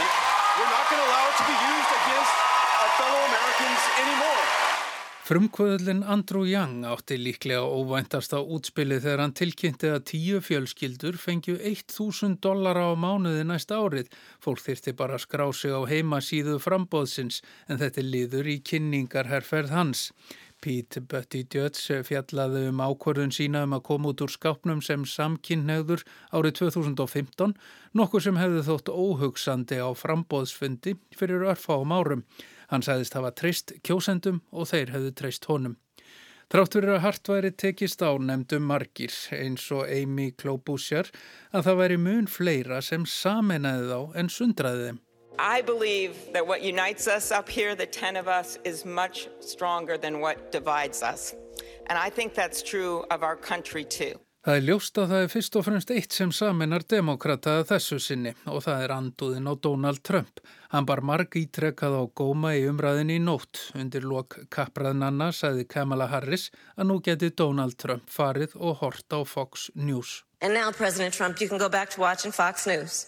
We're 0.59 0.64
not 0.64 0.90
going 0.90 1.00
to 1.00 1.07
allow 1.07 1.28
it 1.28 1.37
to 1.38 1.47
be 1.47 1.59
used 1.71 1.90
against 2.02 2.35
our 2.83 2.90
fellow 2.99 3.21
Americans 3.31 3.83
anymore. 4.02 4.63
Frumkvöðlinn 5.25 6.02
Andrew 6.04 6.45
Young 6.45 6.83
átti 6.85 7.16
líklega 7.16 7.62
óvæntasta 7.64 8.43
útspilið 8.45 9.07
þegar 9.07 9.23
hann 9.23 9.33
tilkynnti 9.38 9.88
að 9.88 10.02
tíu 10.11 10.40
fjölskyldur 10.45 11.16
fengju 11.16 11.54
1000 11.71 12.35
dollara 12.45 12.83
á 12.85 12.93
mánuði 12.93 13.47
næsta 13.49 13.78
árið. 13.81 14.11
Fólk 14.45 14.61
þyrti 14.66 14.93
bara 14.99 15.16
að 15.16 15.25
skrá 15.25 15.47
sig 15.57 15.73
á 15.73 15.81
heimasíðu 15.88 16.59
frambóðsins 16.61 17.40
en 17.73 17.81
þetta 17.81 18.04
liður 18.04 18.52
í 18.52 18.59
kynningarherferð 18.69 19.73
hans. 19.73 20.11
Pete 20.64 21.02
Buttigieg 21.04 21.76
fjallaði 22.09 22.62
um 22.71 22.80
ákvörðun 22.80 23.35
sína 23.37 23.66
um 23.66 23.75
að 23.76 23.83
koma 23.90 24.14
út 24.14 24.23
úr 24.25 24.33
skápnum 24.33 24.80
sem 24.85 25.04
samkynnegður 25.04 26.06
árið 26.33 26.56
2015, 26.62 27.52
nokkuð 27.92 28.25
sem 28.25 28.40
hefði 28.40 28.62
þótt 28.71 28.88
óhugsandi 28.94 29.83
á 29.85 29.92
frambóðsfundi 29.92 30.97
fyrir 31.18 31.44
örfáum 31.52 31.92
árum. 31.92 32.25
Hann 32.73 32.87
sagðist 32.87 33.18
hafa 33.18 33.35
treyst 33.37 33.76
kjósendum 33.85 34.40
og 34.56 34.71
þeir 34.73 34.94
hefðu 34.97 35.12
treyst 35.21 35.50
honum. 35.52 35.76
Þrátt 36.49 36.78
fyrir 36.78 36.94
að 36.97 37.04
hart 37.04 37.28
væri 37.35 37.52
tekist 37.61 38.00
á 38.00 38.16
nefndum 38.16 38.64
margir 38.68 39.12
eins 39.37 39.68
og 39.75 39.85
Amy 39.85 40.30
Klobuchar 40.33 41.12
að 41.52 41.68
það 41.68 41.80
væri 41.83 42.04
mun 42.09 42.28
fleira 42.30 42.80
sem 42.85 43.04
samenaði 43.04 43.90
þá 43.92 44.21
en 44.23 44.33
sundraði 44.33 44.88
þeim. 44.88 45.03
I 45.38 45.62
believe 45.62 46.33
that 46.33 46.47
what 46.47 46.62
unites 46.62 47.09
us 47.09 47.33
up 47.33 47.49
here, 47.49 47.75
the 47.75 47.87
10 47.87 48.17
of 48.17 48.29
us, 48.29 48.59
is 48.64 48.85
much 48.85 49.29
stronger 49.41 49.99
than 49.99 50.21
what 50.21 50.53
divides 50.53 51.03
us. 51.03 51.35
And 51.87 51.99
I 51.99 52.11
think 52.11 52.35
that's 52.35 52.62
true 52.62 53.05
of 53.11 53.23
our 53.23 53.37
country 53.37 53.85
too. 53.85 54.21
Það 54.45 54.59
er 54.59 54.64
ljóst 54.69 54.99
að 55.00 55.07
það 55.09 55.23
er 55.25 55.31
fyrst 55.33 55.55
og 55.57 55.62
fremst 55.64 55.91
eitt 55.95 56.12
sem 56.12 56.33
saminar 56.37 56.83
demokrataða 56.85 57.62
þessu 57.71 57.97
sinni 57.97 58.35
og 58.45 58.61
það 58.67 58.83
er 58.85 58.93
anduðin 58.93 59.49
á 59.49 59.55
Donald 59.57 60.03
Trump. 60.05 60.43
Hann 60.69 60.85
bar 60.85 61.00
marg 61.00 61.33
ítrekkað 61.41 61.97
á 61.97 62.03
góma 62.12 62.53
í 62.53 62.67
umræðinni 62.69 63.17
í 63.17 63.23
nótt. 63.25 63.71
Undir 63.73 64.05
lok 64.05 64.37
kapraðnanna 64.53 65.31
sagði 65.33 65.64
Kamala 65.64 66.11
Harris 66.12 66.50
að 66.76 66.91
nú 66.91 66.99
geti 67.00 67.33
Donald 67.33 67.79
Trump 67.81 68.12
farið 68.12 68.53
og 68.61 68.83
hort 68.85 69.17
á 69.17 69.25
Fox 69.25 69.71
News. 69.75 70.21
And 70.43 70.53
now, 70.53 70.71
President 70.71 71.14
Trump, 71.14 71.41
you 71.41 71.49
can 71.49 71.57
go 71.57 71.71
back 71.71 71.88
to 71.97 72.00
watching 72.03 72.31
Fox 72.31 72.67
News. 72.67 73.07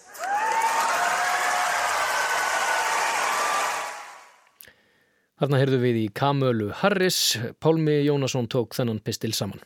Þarna 5.37 5.57
heyrðu 5.61 5.77
við 5.83 5.97
í 6.01 6.05
Kamölu 6.17 6.71
Harris, 6.79 7.37
Pálmi 7.61 7.99
Jónasson 8.01 8.47
tók 8.49 8.73
þennan 8.73 8.97
pistil 9.05 9.35
saman. 9.37 9.59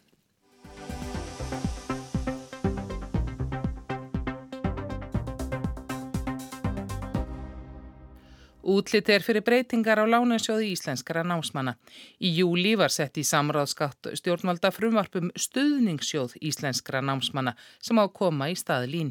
Útlit 8.72 9.10
er 9.12 9.20
fyrir 9.20 9.44
breytingar 9.44 10.00
á 10.00 10.06
lánasjóði 10.08 10.70
íslenskara 10.72 11.26
námsmanna. 11.28 11.74
Í 12.24 12.30
júli 12.38 12.78
var 12.80 12.94
sett 12.94 13.18
í 13.20 13.24
samráðskatt 13.28 14.08
stjórnvalda 14.16 14.70
frumvarpum 14.72 15.32
stuðningssjóð 15.36 16.38
íslenskara 16.40 17.02
námsmanna 17.04 17.52
sem 17.84 18.00
á 18.00 18.06
að 18.06 18.14
koma 18.16 18.48
í 18.48 18.56
stað 18.56 18.86
lín. 18.94 19.10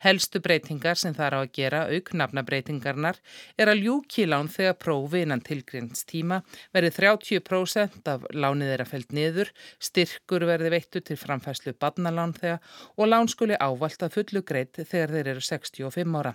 Helstu 0.00 0.40
breytingar 0.40 0.96
sem 0.96 1.12
þar 1.18 1.36
á 1.36 1.38
að 1.42 1.50
gera 1.58 1.82
auknafna 1.92 2.44
breytingarnar 2.46 3.18
er 3.60 3.72
að 3.72 3.82
ljúkilán 3.84 4.48
þegar 4.54 4.78
prófi 4.80 5.26
innan 5.26 5.44
tilgrins 5.44 6.06
tíma 6.08 6.40
verið 6.72 6.96
30% 7.02 8.08
af 8.14 8.24
lánið 8.32 8.72
er 8.78 8.84
að 8.86 8.92
feld 8.94 9.12
niður, 9.12 9.52
styrkur 9.76 10.48
verði 10.48 10.72
veittu 10.78 11.04
til 11.04 11.18
framfæslu 11.20 11.76
badnalán 11.76 12.32
þegar 12.38 12.64
og 12.96 13.12
lán 13.12 13.28
skuli 13.28 13.60
ávalt 13.60 14.08
að 14.08 14.16
fullu 14.16 14.40
greitt 14.40 14.80
þegar 14.80 15.14
þeir 15.18 15.32
eru 15.34 15.46
65 15.50 16.18
ára. 16.22 16.34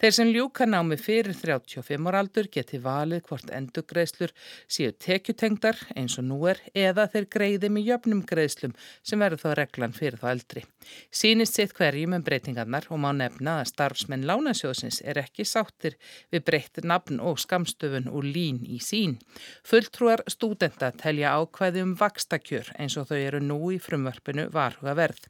Þeir 0.00 0.18
sem 0.22 0.32
ljúka 0.32 0.64
námi 0.64 0.96
fyrir 0.96 1.36
35 1.36 2.00
ára 2.08 2.13
geti 2.54 2.78
valið 2.78 3.22
hvort 3.28 3.50
endugreislur 3.50 4.32
séu 4.68 4.92
tekjutengdar 4.92 5.76
eins 5.96 6.18
og 6.18 6.26
nú 6.28 6.38
er 6.46 6.60
eða 6.74 7.06
þeir 7.10 7.26
greiði 7.34 7.70
með 7.72 7.88
jöfnum 7.88 8.22
greislum 8.28 8.74
sem 9.02 9.18
verður 9.18 9.42
þá 9.42 9.54
reglan 9.58 9.96
fyrir 9.96 10.18
þá 10.20 10.28
eldri. 10.30 10.64
Sýnist 11.10 11.56
sitt 11.56 11.74
hverjum 11.74 12.14
um 12.14 12.24
breytingarnar 12.24 12.86
og 12.90 13.00
má 13.02 13.10
nefna 13.16 13.60
að 13.62 13.70
starfsmenn 13.72 14.26
lánasjóðsins 14.28 15.00
er 15.02 15.18
ekki 15.22 15.46
sáttir 15.48 15.96
við 16.30 16.44
breytt 16.44 16.82
nafn 16.84 17.20
og 17.20 17.40
skamstöfun 17.42 18.10
úr 18.12 18.28
lín 18.28 18.62
í 18.68 18.78
sín. 18.78 19.16
Fulltrúar 19.64 20.22
stúdenta 20.28 20.92
telja 20.92 21.34
ákvæði 21.38 21.82
um 21.82 21.96
vakstakjör 21.98 22.74
eins 22.78 22.98
og 23.00 23.08
þau 23.10 23.18
eru 23.18 23.40
nú 23.40 23.58
í 23.72 23.80
frumvarpinu 23.82 24.50
varhuga 24.54 24.94
verð. 24.98 25.26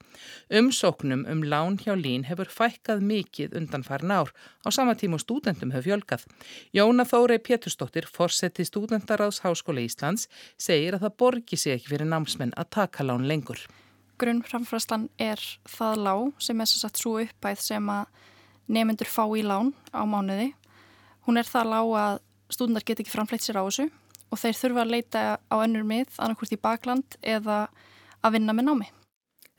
Umsóknum 0.51 1.25
um 1.31 1.45
lán 1.47 1.79
hjá 1.81 1.95
lín 1.95 2.27
hefur 2.29 2.51
fækkað 2.51 3.05
mikið 3.05 3.57
undan 3.61 3.87
farin 3.87 4.13
ár 4.13 4.35
á 4.65 4.69
sama 4.75 4.95
tíma 4.99 5.21
stúdentum 5.23 5.73
hefur 5.73 5.85
fjölkað. 5.85 6.25
Jóna 6.75 7.05
Þórei 7.07 7.37
Pétursdóttir, 7.39 8.09
forseti 8.11 8.65
stúdendaráðs 8.67 9.37
Háskóla 9.45 9.85
Íslands, 9.85 10.25
segir 10.59 10.97
að 10.97 11.05
það 11.05 11.13
borgi 11.23 11.59
sig 11.61 11.77
ekki 11.77 11.93
fyrir 11.93 12.09
námsmenn 12.11 12.51
að 12.59 12.73
taka 12.75 13.05
lán 13.07 13.29
lengur. 13.31 13.61
Grunnframfræslan 14.19 15.05
er 15.23 15.39
það 15.71 16.01
lág 16.03 16.41
sem 16.43 16.59
er 16.65 16.67
svo, 16.73 16.91
svo 16.99 17.13
uppæð 17.23 17.63
sem 17.63 17.93
að 17.95 18.09
nemyndur 18.67 19.07
fá 19.07 19.23
í 19.39 19.45
lán 19.47 19.71
á 19.95 20.03
mánuði. 20.03 20.49
Hún 21.29 21.39
er 21.39 21.47
það 21.47 21.71
lág 21.77 21.93
að 22.01 22.19
stúdendar 22.57 22.87
get 22.91 23.05
ekki 23.05 23.15
framfleitt 23.15 23.47
sér 23.47 23.61
á 23.63 23.71
þessu 23.71 23.87
og 24.35 24.43
þeir 24.43 24.59
þurfa 24.65 24.83
að 24.83 24.93
leita 24.97 25.25
á 25.39 25.55
önnur 25.61 25.87
mið, 25.87 26.11
annarkvort 26.19 26.57
í 26.59 26.59
bakland 26.59 27.19
eða 27.23 27.61
að 28.19 28.35
vinna 28.41 28.51
með 28.51 28.69
námi. 28.73 28.91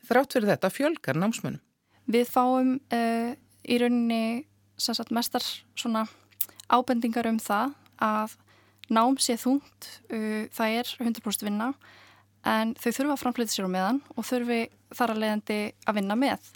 Þrátt 0.04 0.36
fyrir 0.36 0.52
þetta 0.52 0.74
fjölgar 0.82 1.24
námsmennum? 1.24 1.64
Við 2.12 2.28
fáum 2.28 2.76
uh, 2.92 3.32
í 3.64 3.80
rauninni 3.80 4.44
sagt, 4.76 5.16
mestar 5.16 5.48
svona 5.80 6.04
ábendingar 6.72 7.30
um 7.30 7.40
það 7.42 7.76
að 8.04 8.36
nám 8.94 9.18
sé 9.22 9.38
þungt, 9.42 9.90
uh, 10.14 10.46
það 10.54 10.80
er 10.82 10.92
100% 11.02 11.46
vinna 11.48 11.72
en 12.46 12.76
þau 12.78 12.92
þurfa 12.92 13.16
að 13.16 13.22
framfleyta 13.24 13.54
sér 13.54 13.70
á 13.70 13.76
meðan 13.76 14.02
og 14.14 14.28
þurfi 14.28 14.60
þar 14.94 15.14
að 15.16 15.22
leiðandi 15.24 15.60
að 15.86 15.98
vinna 16.00 16.18
með. 16.20 16.52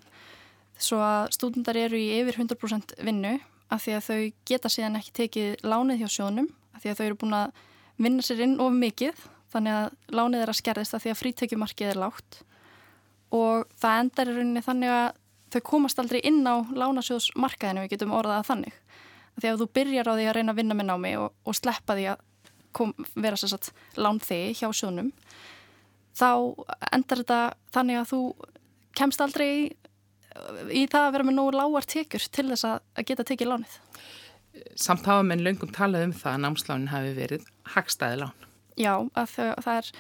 Svo 0.80 1.00
að 1.04 1.32
stúdendar 1.36 1.80
eru 1.80 1.98
í 2.00 2.12
yfir 2.20 2.38
100% 2.40 2.94
vinnu 3.04 3.40
af 3.70 3.84
því 3.84 3.96
að 3.98 4.06
þau 4.06 4.22
geta 4.48 4.72
síðan 4.72 5.00
ekki 5.00 5.16
tekið 5.18 5.66
lánið 5.66 6.04
hjá 6.04 6.14
sjónum 6.14 6.50
af 6.76 6.84
því 6.84 6.92
að 6.92 7.00
þau 7.00 7.06
eru 7.08 7.20
búin 7.24 7.38
að 7.40 7.64
vinna 8.00 8.26
sér 8.26 8.44
inn 8.46 8.60
of 8.64 8.76
mikið 8.76 9.26
þannig 9.54 9.76
að 9.80 10.16
lánið 10.16 10.44
er 10.44 10.52
að 10.54 10.60
skerðist 10.62 10.96
af 10.96 11.04
því 11.04 11.12
að 11.14 11.20
frítökjumarkið 11.20 11.92
er 11.92 12.00
lágt 12.00 12.40
og 13.36 13.66
það 13.82 14.04
endar 14.04 14.32
í 14.32 14.36
rauninni 14.38 14.64
þannig 14.66 14.94
að 14.94 15.08
þau 15.54 15.62
komast 15.66 16.02
aldrei 16.02 16.20
inn 16.26 16.42
á 16.46 16.56
lánasjóðsmarkaðinu 16.78 17.86
við 17.86 17.94
getum 17.96 18.14
orðað 18.14 18.42
að 18.42 18.50
þannig. 18.50 18.76
Því 19.40 19.52
að 19.52 19.62
þú 19.62 19.70
byrjar 19.80 20.10
á 20.10 20.14
því 20.14 20.26
að 20.28 20.36
reyna 20.38 20.54
að 20.54 20.60
vinna 20.60 20.78
með 20.78 20.90
námi 20.90 21.14
og, 21.22 21.30
og 21.48 21.58
sleppa 21.58 21.96
því 21.98 22.08
að 22.14 22.26
kom, 22.76 22.94
vera 23.16 23.40
sérstaklega 23.40 24.04
lánþegi 24.06 24.58
hjá 24.60 24.70
sjónum 24.76 25.12
þá 26.20 26.32
endar 26.94 27.24
þetta 27.24 27.40
þannig 27.74 28.00
að 28.02 28.10
þú 28.12 28.22
kemst 29.00 29.24
aldrei 29.24 29.48
í, 29.50 29.62
í 30.82 30.84
það 30.92 31.08
að 31.08 31.14
vera 31.16 31.28
með 31.30 31.38
nógu 31.40 31.56
lágar 31.56 31.88
tekjur 31.90 32.28
til 32.34 32.48
þess 32.52 32.68
að, 32.68 32.78
að 32.98 33.10
geta 33.10 33.28
tekið 33.32 33.52
lánið. 33.54 33.76
Samt 34.80 35.08
hafa 35.08 35.26
menn 35.26 35.44
löngum 35.46 35.72
talað 35.74 36.10
um 36.10 36.16
það 36.18 36.36
að 36.36 36.44
námslánin 36.46 36.92
hafi 36.92 37.12
verið 37.18 37.50
hagstæði 37.76 38.24
lán. 38.24 38.48
Já, 38.80 38.94
það, 39.16 39.54
það 39.66 39.76
er 39.76 39.92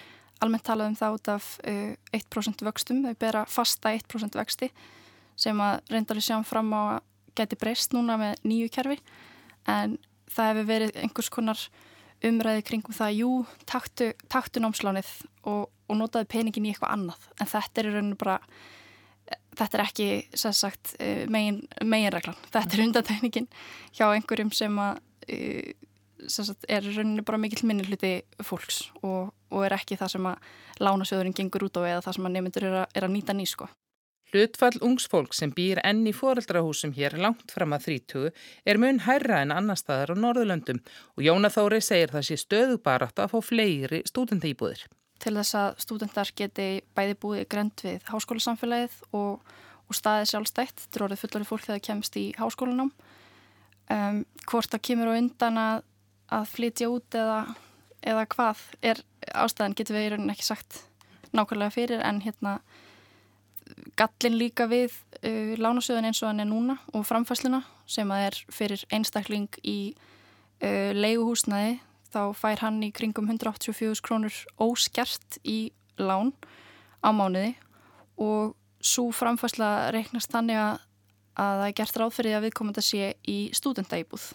almennt 0.44 0.66
talað 0.68 0.92
um 0.92 0.98
það 1.00 1.18
út 1.18 1.32
af 1.36 1.50
uh, 1.68 1.94
1% 2.16 2.66
vöxtum, 2.68 3.04
þau 3.06 3.20
bera 3.20 3.46
fasta 3.50 3.94
1% 3.96 4.40
vexti 4.40 4.72
sem 5.40 5.60
að 5.64 5.80
reyndar 5.94 6.20
við 6.20 6.30
sjáum 6.30 6.48
fram 6.48 6.72
á 6.76 6.82
að 6.82 7.02
geti 7.40 7.60
breyst 7.60 7.96
núna 7.96 8.18
með 8.20 8.42
nýju 8.48 8.72
kerfi 8.74 8.98
en 9.68 9.98
það 10.30 10.52
hefur 10.52 10.70
verið 10.70 11.00
einhvers 11.04 11.32
konar 11.34 11.64
umræði 12.30 12.66
kringum 12.68 12.96
það, 12.96 13.16
jú, 13.22 13.32
taktu, 13.70 14.12
taktu 14.32 14.62
námslánið 14.64 15.10
og, 15.48 15.70
og 15.88 15.98
notaði 16.00 16.28
peningin 16.32 16.68
í 16.68 16.74
eitthvað 16.74 16.96
annað. 16.98 17.28
En 17.40 17.50
þetta 17.50 17.82
er 17.82 17.90
í 17.90 17.94
rauninu 17.96 18.20
bara 18.20 18.40
þetta 19.60 19.78
er 19.78 19.84
ekki, 19.84 20.08
sagt, 20.38 20.96
uh, 21.00 21.26
megin, 21.32 21.62
meginreglan, 21.86 22.40
þetta 22.54 22.76
er 22.76 22.86
undantekningin 22.88 23.50
hjá 23.98 24.08
einhverjum 24.08 24.52
sem 24.56 24.80
að 24.82 25.00
uh, 25.34 25.72
sagt, 26.28 26.66
er 26.68 26.86
rauninni 26.86 27.26
bara 27.26 27.40
mikill 27.42 27.68
minni 27.68 27.86
hluti 27.88 28.20
fólks 28.44 28.88
og, 29.02 29.32
og 29.52 29.66
er 29.66 29.78
ekki 29.78 30.00
það 30.00 30.16
sem 30.16 30.30
að 30.30 30.50
lánasjóðurinn 30.84 31.38
gengur 31.38 31.68
út 31.68 31.80
á 31.80 31.82
eða 31.84 32.04
það 32.08 32.18
sem 32.18 32.30
að 32.30 32.36
nefndur 32.36 32.68
er, 32.70 32.80
er 32.96 33.08
að 33.08 33.16
nýta 33.16 33.36
nýsko. 33.36 33.70
Hlutfall 34.30 34.78
ungsfólk 34.86 35.34
sem 35.34 35.52
býr 35.56 35.82
enn 35.86 36.06
í 36.10 36.14
foreldrahúsum 36.14 36.94
hér 36.94 37.18
langt 37.22 37.54
fram 37.54 37.74
að 37.74 37.88
30 37.90 38.30
er 38.70 38.80
mun 38.82 39.02
hærra 39.08 39.42
en 39.44 39.54
annar 39.56 39.80
staðar 39.80 40.14
á 40.14 40.22
Norðurlöndum 40.22 40.82
og 41.18 41.26
Jóna 41.26 41.50
Þóri 41.54 41.82
segir 41.82 42.14
það 42.14 42.28
sé 42.30 42.40
stöðu 42.40 42.78
bara 42.84 43.10
að 43.10 43.34
fá 43.34 43.40
fleiri 43.42 44.04
stúdentaýbúðir. 44.06 44.86
Til 45.20 45.36
þess 45.36 45.58
að 45.60 45.82
stúdentar 45.84 46.32
geti 46.36 46.70
bæði 46.96 47.18
búið 47.20 47.48
grönd 47.52 47.82
við 47.84 48.06
háskólasamfélagið 48.08 49.02
og, 49.18 49.42
og 49.90 49.98
staðið 49.98 50.30
sjálfstætt, 50.32 50.86
orðið 51.02 51.24
fullari 51.26 51.50
fólk 51.50 51.66
þegar 51.66 51.80
það 51.80 51.88
kemst 51.90 52.20
í 52.22 52.26
háskólanám. 52.40 52.94
Um, 53.90 54.22
hvort 54.46 54.70
það 54.70 54.86
kemur 54.86 55.10
á 55.10 55.18
undan 55.18 55.58
að 55.58 55.88
að 56.34 56.52
flytja 56.54 56.90
út 56.92 57.18
eða, 57.18 57.40
eða 58.06 58.26
hvað 58.34 58.62
er 58.86 59.02
ástæðan 59.34 59.76
getur 59.78 59.98
við 59.98 60.06
í 60.06 60.12
rauninni 60.14 60.36
ekki 60.36 60.48
sagt 60.48 60.84
nákvæmlega 61.36 61.76
fyrir 61.76 62.04
en 62.06 62.22
hérna 62.24 62.60
gallin 64.00 64.38
líka 64.40 64.68
við 64.70 64.94
uh, 65.24 65.56
lánasöðun 65.60 66.10
eins 66.10 66.22
og 66.24 66.32
hann 66.32 66.44
er 66.44 66.50
núna 66.50 66.78
og 66.94 67.06
framfæsluna 67.08 67.62
sem 67.90 68.10
að 68.14 68.26
er 68.30 68.40
fyrir 68.54 68.86
einstakling 68.94 69.50
í 69.64 69.94
uh, 70.64 70.92
leiguhúsnaði 70.98 71.80
þá 72.10 72.22
fær 72.38 72.64
hann 72.66 72.82
í 72.86 72.92
kringum 72.96 73.30
184 73.30 74.02
krónur 74.06 74.36
óskert 74.62 75.40
í 75.46 75.72
lán 76.02 76.34
á 77.06 77.14
mánuði. 77.14 77.54
Og 78.20 78.56
svo 78.82 79.10
framfæsla 79.16 79.92
reiknast 79.94 80.32
þannig 80.34 80.58
að, 80.60 80.84
að 81.40 81.58
það 81.62 81.66
er 81.68 81.76
gert 81.78 82.00
ráðferði 82.02 82.36
að 82.36 82.46
viðkomanda 82.48 82.84
sé 82.84 83.14
í 83.28 83.40
stúdendæbúð 83.56 84.32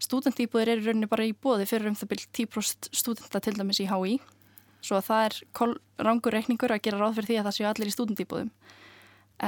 Stúdentýbúðir 0.00 0.74
eru 0.74 0.86
rauninni 0.88 1.08
bara 1.10 1.26
í 1.28 1.34
bóði 1.36 1.66
fyrir 1.68 1.90
um 1.90 1.96
það 1.98 2.12
byrj 2.14 2.26
10% 2.38 2.88
stúdenta 2.96 3.40
til 3.44 3.52
dæmis 3.58 3.82
í 3.84 3.88
HÍ 3.90 4.16
svo 4.80 4.98
að 4.98 5.06
það 5.08 5.26
er 5.26 5.74
rangur 6.06 6.36
reikningur 6.36 6.74
að 6.74 6.82
gera 6.86 7.00
ráð 7.00 7.18
fyrir 7.18 7.30
því 7.30 7.38
að 7.40 7.48
það 7.48 7.56
séu 7.56 7.68
allir 7.70 7.90
í 7.90 7.94
stúdentýbúðum. 7.94 8.50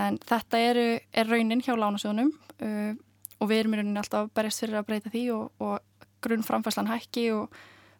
En 0.02 0.18
þetta 0.24 0.60
eru, 0.70 0.86
er 1.12 1.28
raunin 1.28 1.62
hjá 1.64 1.74
lánasjónum 1.76 2.32
uh, 2.32 2.92
og 3.40 3.50
við 3.50 3.62
erum 3.62 3.74
í 3.74 3.80
rauninni 3.80 4.00
alltaf 4.00 4.30
berjast 4.36 4.64
fyrir 4.64 4.80
að 4.80 4.88
breyta 4.88 5.12
því 5.12 5.24
og, 5.34 5.50
og 5.60 6.08
grunnframfæslan 6.24 6.90
hækki 6.90 7.26
og 7.36 7.56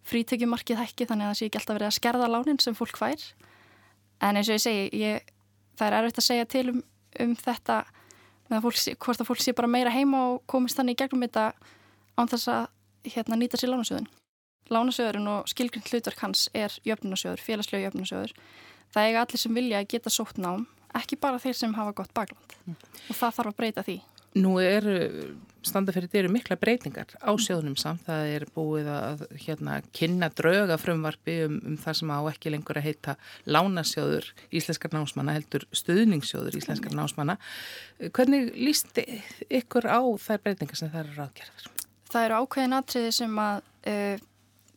frítekjumarkið 0.09 0.81
hækki 0.81 1.07
þannig 1.11 1.27
að 1.27 1.33
það 1.33 1.41
sé 1.41 1.49
ekki 1.49 1.61
alltaf 1.61 1.79
verið 1.79 1.89
að 1.89 1.99
skerða 1.99 2.31
lánin 2.31 2.63
sem 2.63 2.77
fólk 2.77 2.99
fær. 2.99 3.27
En 4.23 4.39
eins 4.39 4.49
og 4.49 4.57
ég 4.57 4.65
segi, 4.65 4.87
ég, 5.03 5.35
það 5.79 5.89
er 5.89 5.99
erfitt 5.99 6.23
að 6.23 6.29
segja 6.29 6.49
til 6.51 6.65
um, 6.73 6.81
um 7.27 7.37
þetta 7.39 7.83
að 8.53 8.67
fólk, 8.67 8.81
hvort 9.05 9.23
að 9.23 9.29
fólk 9.29 9.43
sé 9.43 9.55
bara 9.57 9.71
meira 9.71 9.93
heima 9.93 10.27
og 10.33 10.43
komist 10.51 10.79
þannig 10.79 10.99
í 10.99 11.03
gegnum 11.03 11.25
þetta 11.25 11.53
án 12.19 12.31
þess 12.31 12.51
að 12.53 12.67
hérna, 13.15 13.39
nýta 13.41 13.61
sér 13.61 13.73
lánasjóðin. 13.73 14.11
Lánasjóðurinn 14.73 15.31
og 15.33 15.51
skilgrind 15.51 15.91
hlutverk 15.91 16.23
hans 16.25 16.47
er 16.57 16.75
jöfnunasjóður, 16.89 17.43
félagslega 17.45 17.91
jöfnunasjóður. 17.91 18.37
Það 18.93 19.09
eiga 19.09 19.25
allir 19.25 19.43
sem 19.43 19.57
vilja 19.57 19.83
að 19.83 19.91
geta 19.95 20.13
sótt 20.13 20.41
nám, 20.41 20.67
ekki 20.97 21.19
bara 21.21 21.41
þeir 21.43 21.59
sem 21.59 21.77
hafa 21.77 21.95
gott 22.03 22.13
bakland. 22.17 22.57
Mm. 22.67 22.81
Og 23.09 23.17
það 23.17 23.39
þarf 23.39 23.53
að 23.53 23.59
breyta 23.61 23.85
því. 23.87 23.99
Nú 24.41 24.55
er 24.65 24.87
standa 25.63 25.93
fyrir 25.93 26.09
þeirri 26.11 26.31
mikla 26.33 26.57
breytingar 26.61 27.11
á 27.21 27.31
sjóðunum 27.37 27.77
samt. 27.79 28.05
Það 28.07 28.31
er 28.33 28.47
búið 28.55 28.89
að 28.89 29.25
hérna, 29.45 29.77
kynna 29.95 30.31
drauga 30.33 30.79
frumvarfi 30.81 31.37
um, 31.47 31.59
um 31.69 31.77
það 31.81 31.99
sem 32.01 32.13
á 32.17 32.19
ekki 32.31 32.53
lengur 32.55 32.81
að 32.81 32.89
heita 32.89 33.17
lánasjóður 33.45 34.31
íslenskar 34.49 34.95
námsmanna, 34.97 35.37
heldur 35.37 35.67
stuðningssjóður 35.77 36.59
íslenskar 36.63 36.97
námsmanna. 36.97 37.37
Hvernig 38.09 38.51
líst 38.57 38.99
ykkur 39.03 39.89
á 39.89 40.01
þær 40.01 40.45
breytingar 40.47 40.81
sem 40.81 40.93
það 40.93 41.05
eru 41.05 41.17
ráðgerðar? 41.21 41.71
Það 42.13 42.27
eru 42.27 42.41
ákveðin 42.43 42.79
atriði 42.81 43.15
sem 43.21 43.39
að 43.41 43.63
uh, 43.93 44.29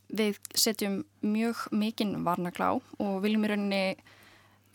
við 0.08 0.38
setjum 0.54 1.00
mjög 1.24 1.66
mikinn 1.74 2.20
varnaglá 2.26 2.76
og 2.76 3.16
viljum 3.24 3.46
í 3.46 3.50
rauninni 3.50 3.82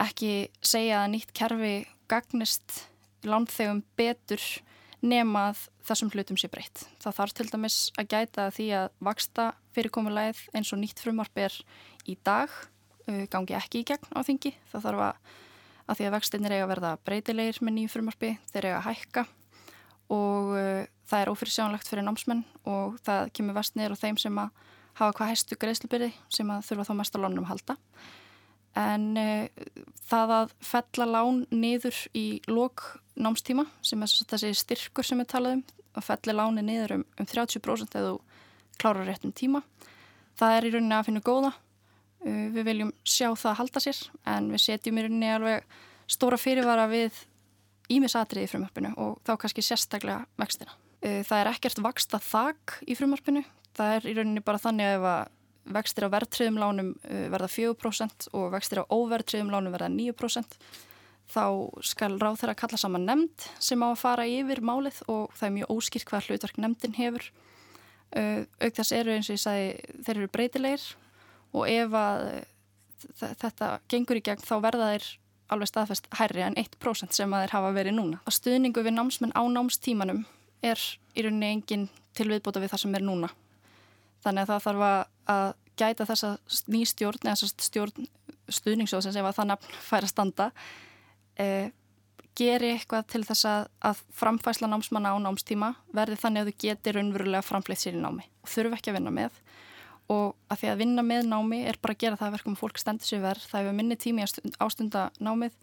ekki 0.01 0.49
segja 0.65 1.03
að 1.03 1.13
nýtt 1.15 1.33
kerfi 1.37 1.75
gagnist 2.11 2.85
lánþegum 3.27 3.83
betur 3.99 4.41
nemað 5.01 5.67
þessum 5.85 6.11
hlutum 6.13 6.37
sé 6.37 6.49
breytt. 6.51 6.83
Það 7.01 7.17
þarf 7.17 7.35
til 7.37 7.47
dæmis 7.49 7.77
að 7.97 8.09
gæta 8.13 8.47
því 8.53 8.67
að 8.77 8.87
vaksta 9.07 9.47
fyrirkomulegð 9.75 10.41
eins 10.57 10.71
og 10.73 10.81
nýtt 10.81 11.01
frumarp 11.01 11.41
er 11.41 11.55
í 12.09 12.17
dag 12.25 12.51
uh, 12.51 13.25
gangi 13.31 13.57
ekki 13.57 13.81
í 13.81 13.87
gegn 13.87 14.13
á 14.13 14.19
þingi. 14.25 14.53
Það 14.71 14.87
þarf 14.87 15.05
að, 15.07 15.21
að 15.87 15.99
því 15.99 16.07
að 16.07 16.15
vextinnir 16.17 16.55
eiga 16.55 16.65
að 16.67 16.73
verða 16.75 16.95
breytilegir 17.07 17.61
með 17.61 17.77
nýju 17.77 17.93
frumarpi, 17.95 18.33
þeir 18.53 18.69
eiga 18.69 18.81
að 18.81 18.87
hækka 18.89 19.25
og 20.11 20.53
uh, 20.59 20.83
það 21.07 21.23
er 21.23 21.31
ófyrirsjánlegt 21.31 21.89
fyrir 21.89 22.05
námsmenn 22.05 22.45
og 22.67 22.99
það 23.05 23.31
kemur 23.37 23.57
vest 23.57 23.77
niður 23.77 23.97
á 23.97 24.01
þeim 24.03 24.21
sem 24.21 24.41
að 24.43 24.69
hafa 24.99 25.13
hvað 25.17 25.31
hæstu 25.31 25.57
greiðslubyrði 25.59 26.11
sem 26.33 26.49
að 26.53 26.65
þurfa 26.69 26.87
þá 26.89 26.93
mest 26.99 27.15
á 27.17 27.23
lánum 27.23 27.47
halda. 27.49 27.77
En 28.81 29.07
uh, 29.19 29.71
það 30.07 30.35
að 30.37 30.53
fella 30.63 31.07
lán 31.09 31.41
niður 31.51 31.97
í 32.17 32.25
lok 32.47 32.85
námstíma 33.19 33.65
sem 33.85 34.03
er 34.03 34.13
þessi 34.31 34.53
styrkur 34.61 35.07
sem 35.07 35.19
við 35.19 35.31
talaðum 35.33 35.65
að 35.97 36.07
felli 36.07 36.35
láni 36.37 36.63
niður 36.63 36.95
um, 36.99 37.07
um 37.19 37.27
30% 37.27 37.97
eða 37.99 38.15
klára 38.79 39.03
réttum 39.07 39.33
tíma. 39.35 39.63
Það 40.39 40.55
er 40.57 40.67
í 40.67 40.73
rauninni 40.75 40.97
að 40.97 41.09
finna 41.09 41.25
góða. 41.25 41.51
Uh, 42.21 42.47
við 42.55 42.67
viljum 42.69 42.93
sjá 43.03 43.27
það 43.33 43.51
að 43.51 43.59
halda 43.63 43.83
sér 43.83 44.05
en 44.35 44.51
við 44.53 44.65
setjum 44.67 45.01
í 45.01 45.05
rauninni 45.07 45.33
alveg 45.35 45.81
stóra 46.11 46.39
fyrirvara 46.39 46.87
við 46.91 47.25
ímisatriði 47.91 48.47
í 48.47 48.51
frumvarpinu 48.51 48.93
og 49.01 49.19
þá 49.27 49.35
kannski 49.41 49.63
sérstaklega 49.65 50.25
vextina. 50.39 50.75
Eh, 51.01 51.21
það 51.25 51.39
er 51.39 51.49
ekkert 51.51 51.81
vaksta 51.81 52.19
þak 52.21 52.77
í 52.87 52.95
frumvarpinu. 52.97 53.43
Það 53.77 53.95
er 53.95 54.07
í 54.07 54.15
rauninni 54.17 54.43
bara 54.45 54.61
þannig 54.61 54.89
að 54.89 54.97
ef 54.97 55.07
að 55.11 55.75
vextir 55.75 56.07
á 56.09 56.13
verðtriðum 56.13 56.57
lánum 56.61 56.93
eh, 57.05 57.27
verða 57.31 57.49
4% 57.53 58.31
og 58.37 58.47
vextir 58.55 58.81
á 58.81 58.89
óverðtriðum 58.89 59.51
lánum 59.53 59.75
verða 59.75 59.91
9% 59.93 60.57
þá 61.31 61.45
skal 61.85 62.15
ráð 62.19 62.41
þeirra 62.41 62.57
kalla 62.59 62.79
saman 62.81 63.05
nefnd 63.07 63.45
sem 63.61 63.83
á 63.85 63.87
að 63.87 64.01
fara 64.01 64.27
yfir 64.27 64.63
málið 64.65 64.99
og 65.11 65.31
það 65.37 65.47
er 65.47 65.55
mjög 65.59 65.73
óskýrt 65.75 66.09
hvað 66.09 66.27
hlutverk 66.27 66.57
nefndin 66.59 66.97
hefur. 66.97 67.27
Eh, 68.11 68.43
auk 68.59 68.75
þess 68.75 68.95
eru 68.97 69.13
eins 69.15 69.29
og 69.29 69.37
ég 69.37 69.43
sagði 69.45 70.01
þeir 70.03 70.17
eru 70.17 70.31
breytilegir 70.33 70.87
og 71.55 71.69
ef 71.71 71.95
að 71.95 72.25
þetta 73.19 73.69
gengur 73.89 74.19
í 74.19 74.25
gegn 74.25 74.43
þá 74.43 74.55
verða 74.65 74.89
þeir 74.91 75.07
alveg 75.51 75.71
staðfest 75.71 76.09
hærri 76.15 76.43
en 76.45 76.57
1% 76.59 77.15
sem 77.15 77.33
að 77.33 77.45
þeir 77.45 77.55
hafa 77.55 77.71
verið 77.75 77.97
núna. 77.97 78.19
Að 78.27 78.37
stuðningu 78.39 78.83
við 78.85 78.95
námsmenn 78.95 79.35
á 79.35 79.43
námstímanum 79.51 80.23
er 80.63 80.83
í 81.15 81.25
rauninni 81.25 81.55
engin 81.55 81.87
tilviðbúta 82.17 82.61
við 82.63 82.73
það 82.73 82.83
sem 82.85 82.99
er 82.99 83.07
núna. 83.07 83.31
Þannig 84.21 84.45
að 84.45 84.51
það 84.51 84.65
þarf 84.67 84.87
að 85.35 85.53
gæta 85.81 86.07
þessa 86.09 86.31
nýstjórn 86.71 87.29
eða 87.31 87.51
stjórn 87.65 88.09
stuðningssjóðsins 88.51 89.19
ef 89.19 89.27
að 89.29 89.37
það 89.37 89.49
nafn 89.51 89.77
fær 89.85 90.05
að 90.05 90.11
standa 90.11 90.47
eh, 91.39 91.71
geri 92.37 92.73
eitthvað 92.75 93.07
til 93.11 93.23
þess 93.27 93.47
að, 93.47 93.67
að 93.89 94.01
framfæsla 94.17 94.69
námsmanna 94.71 95.13
á 95.15 95.17
námstíma 95.23 95.73
verði 95.95 96.19
þannig 96.21 96.43
að 96.43 96.51
þú 96.51 96.55
getur 96.65 96.97
raunverulega 96.97 97.45
framfleitt 97.45 97.83
sér 97.83 97.97
í 97.97 98.01
námi 98.01 98.25
og 98.43 98.51
þurfu 98.51 98.77
ekki 98.77 98.91
að 98.91 98.97
vinna 98.99 99.13
með 99.15 99.41
og 100.11 100.33
að 100.51 100.61
því 100.61 100.71
að 100.71 100.81
vinna 100.81 101.05
með 101.07 101.29
námi 101.31 101.61
er 101.69 101.79
bara 101.81 101.95
að 101.95 102.03
gera 102.03 102.19
það 102.19 102.33
verkum 102.37 102.57
fólk 102.59 102.81
stendur 102.81 103.07
sér 103.07 103.23
verð, 103.23 103.45
það 103.47 103.63
hefur 103.63 103.77
minni 103.77 103.99
tími 103.99 104.25
ástunda 104.59 105.05
námið 105.23 105.55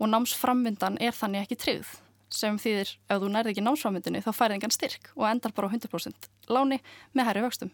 og 0.00 0.10
námsframvindan 0.10 0.98
er 1.02 1.14
þannig 1.14 1.44
ekki 1.44 1.60
tryggð 1.60 1.94
sem 2.34 2.56
þýðir 2.58 2.90
ef 3.10 3.20
þú 3.22 3.30
nærði 3.30 3.52
ekki 3.52 3.62
námsframvindinu 3.62 4.22
þá 4.24 4.32
færði 4.34 4.58
engan 4.58 4.74
styrk 4.74 5.12
og 5.14 5.28
endar 5.28 5.54
bara 5.54 5.70
á 5.70 5.74
100% 5.76 6.30
láni 6.50 6.80
með 7.14 7.28
herri 7.28 7.44
vöxtum. 7.44 7.70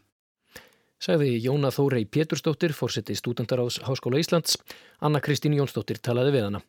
Segði 1.01 1.39
Jóna 1.41 1.71
Þórei 1.73 2.03
Pétursdóttir, 2.05 2.75
fórseti 2.77 3.15
Stúdendaráðs 3.17 3.79
Háskóla 3.87 4.19
Íslands. 4.21 4.59
Anna 5.01 5.23
Kristín 5.25 5.57
Jónsdóttir 5.57 5.97
talaði 5.97 6.35
við 6.35 6.45
hana. 6.51 6.61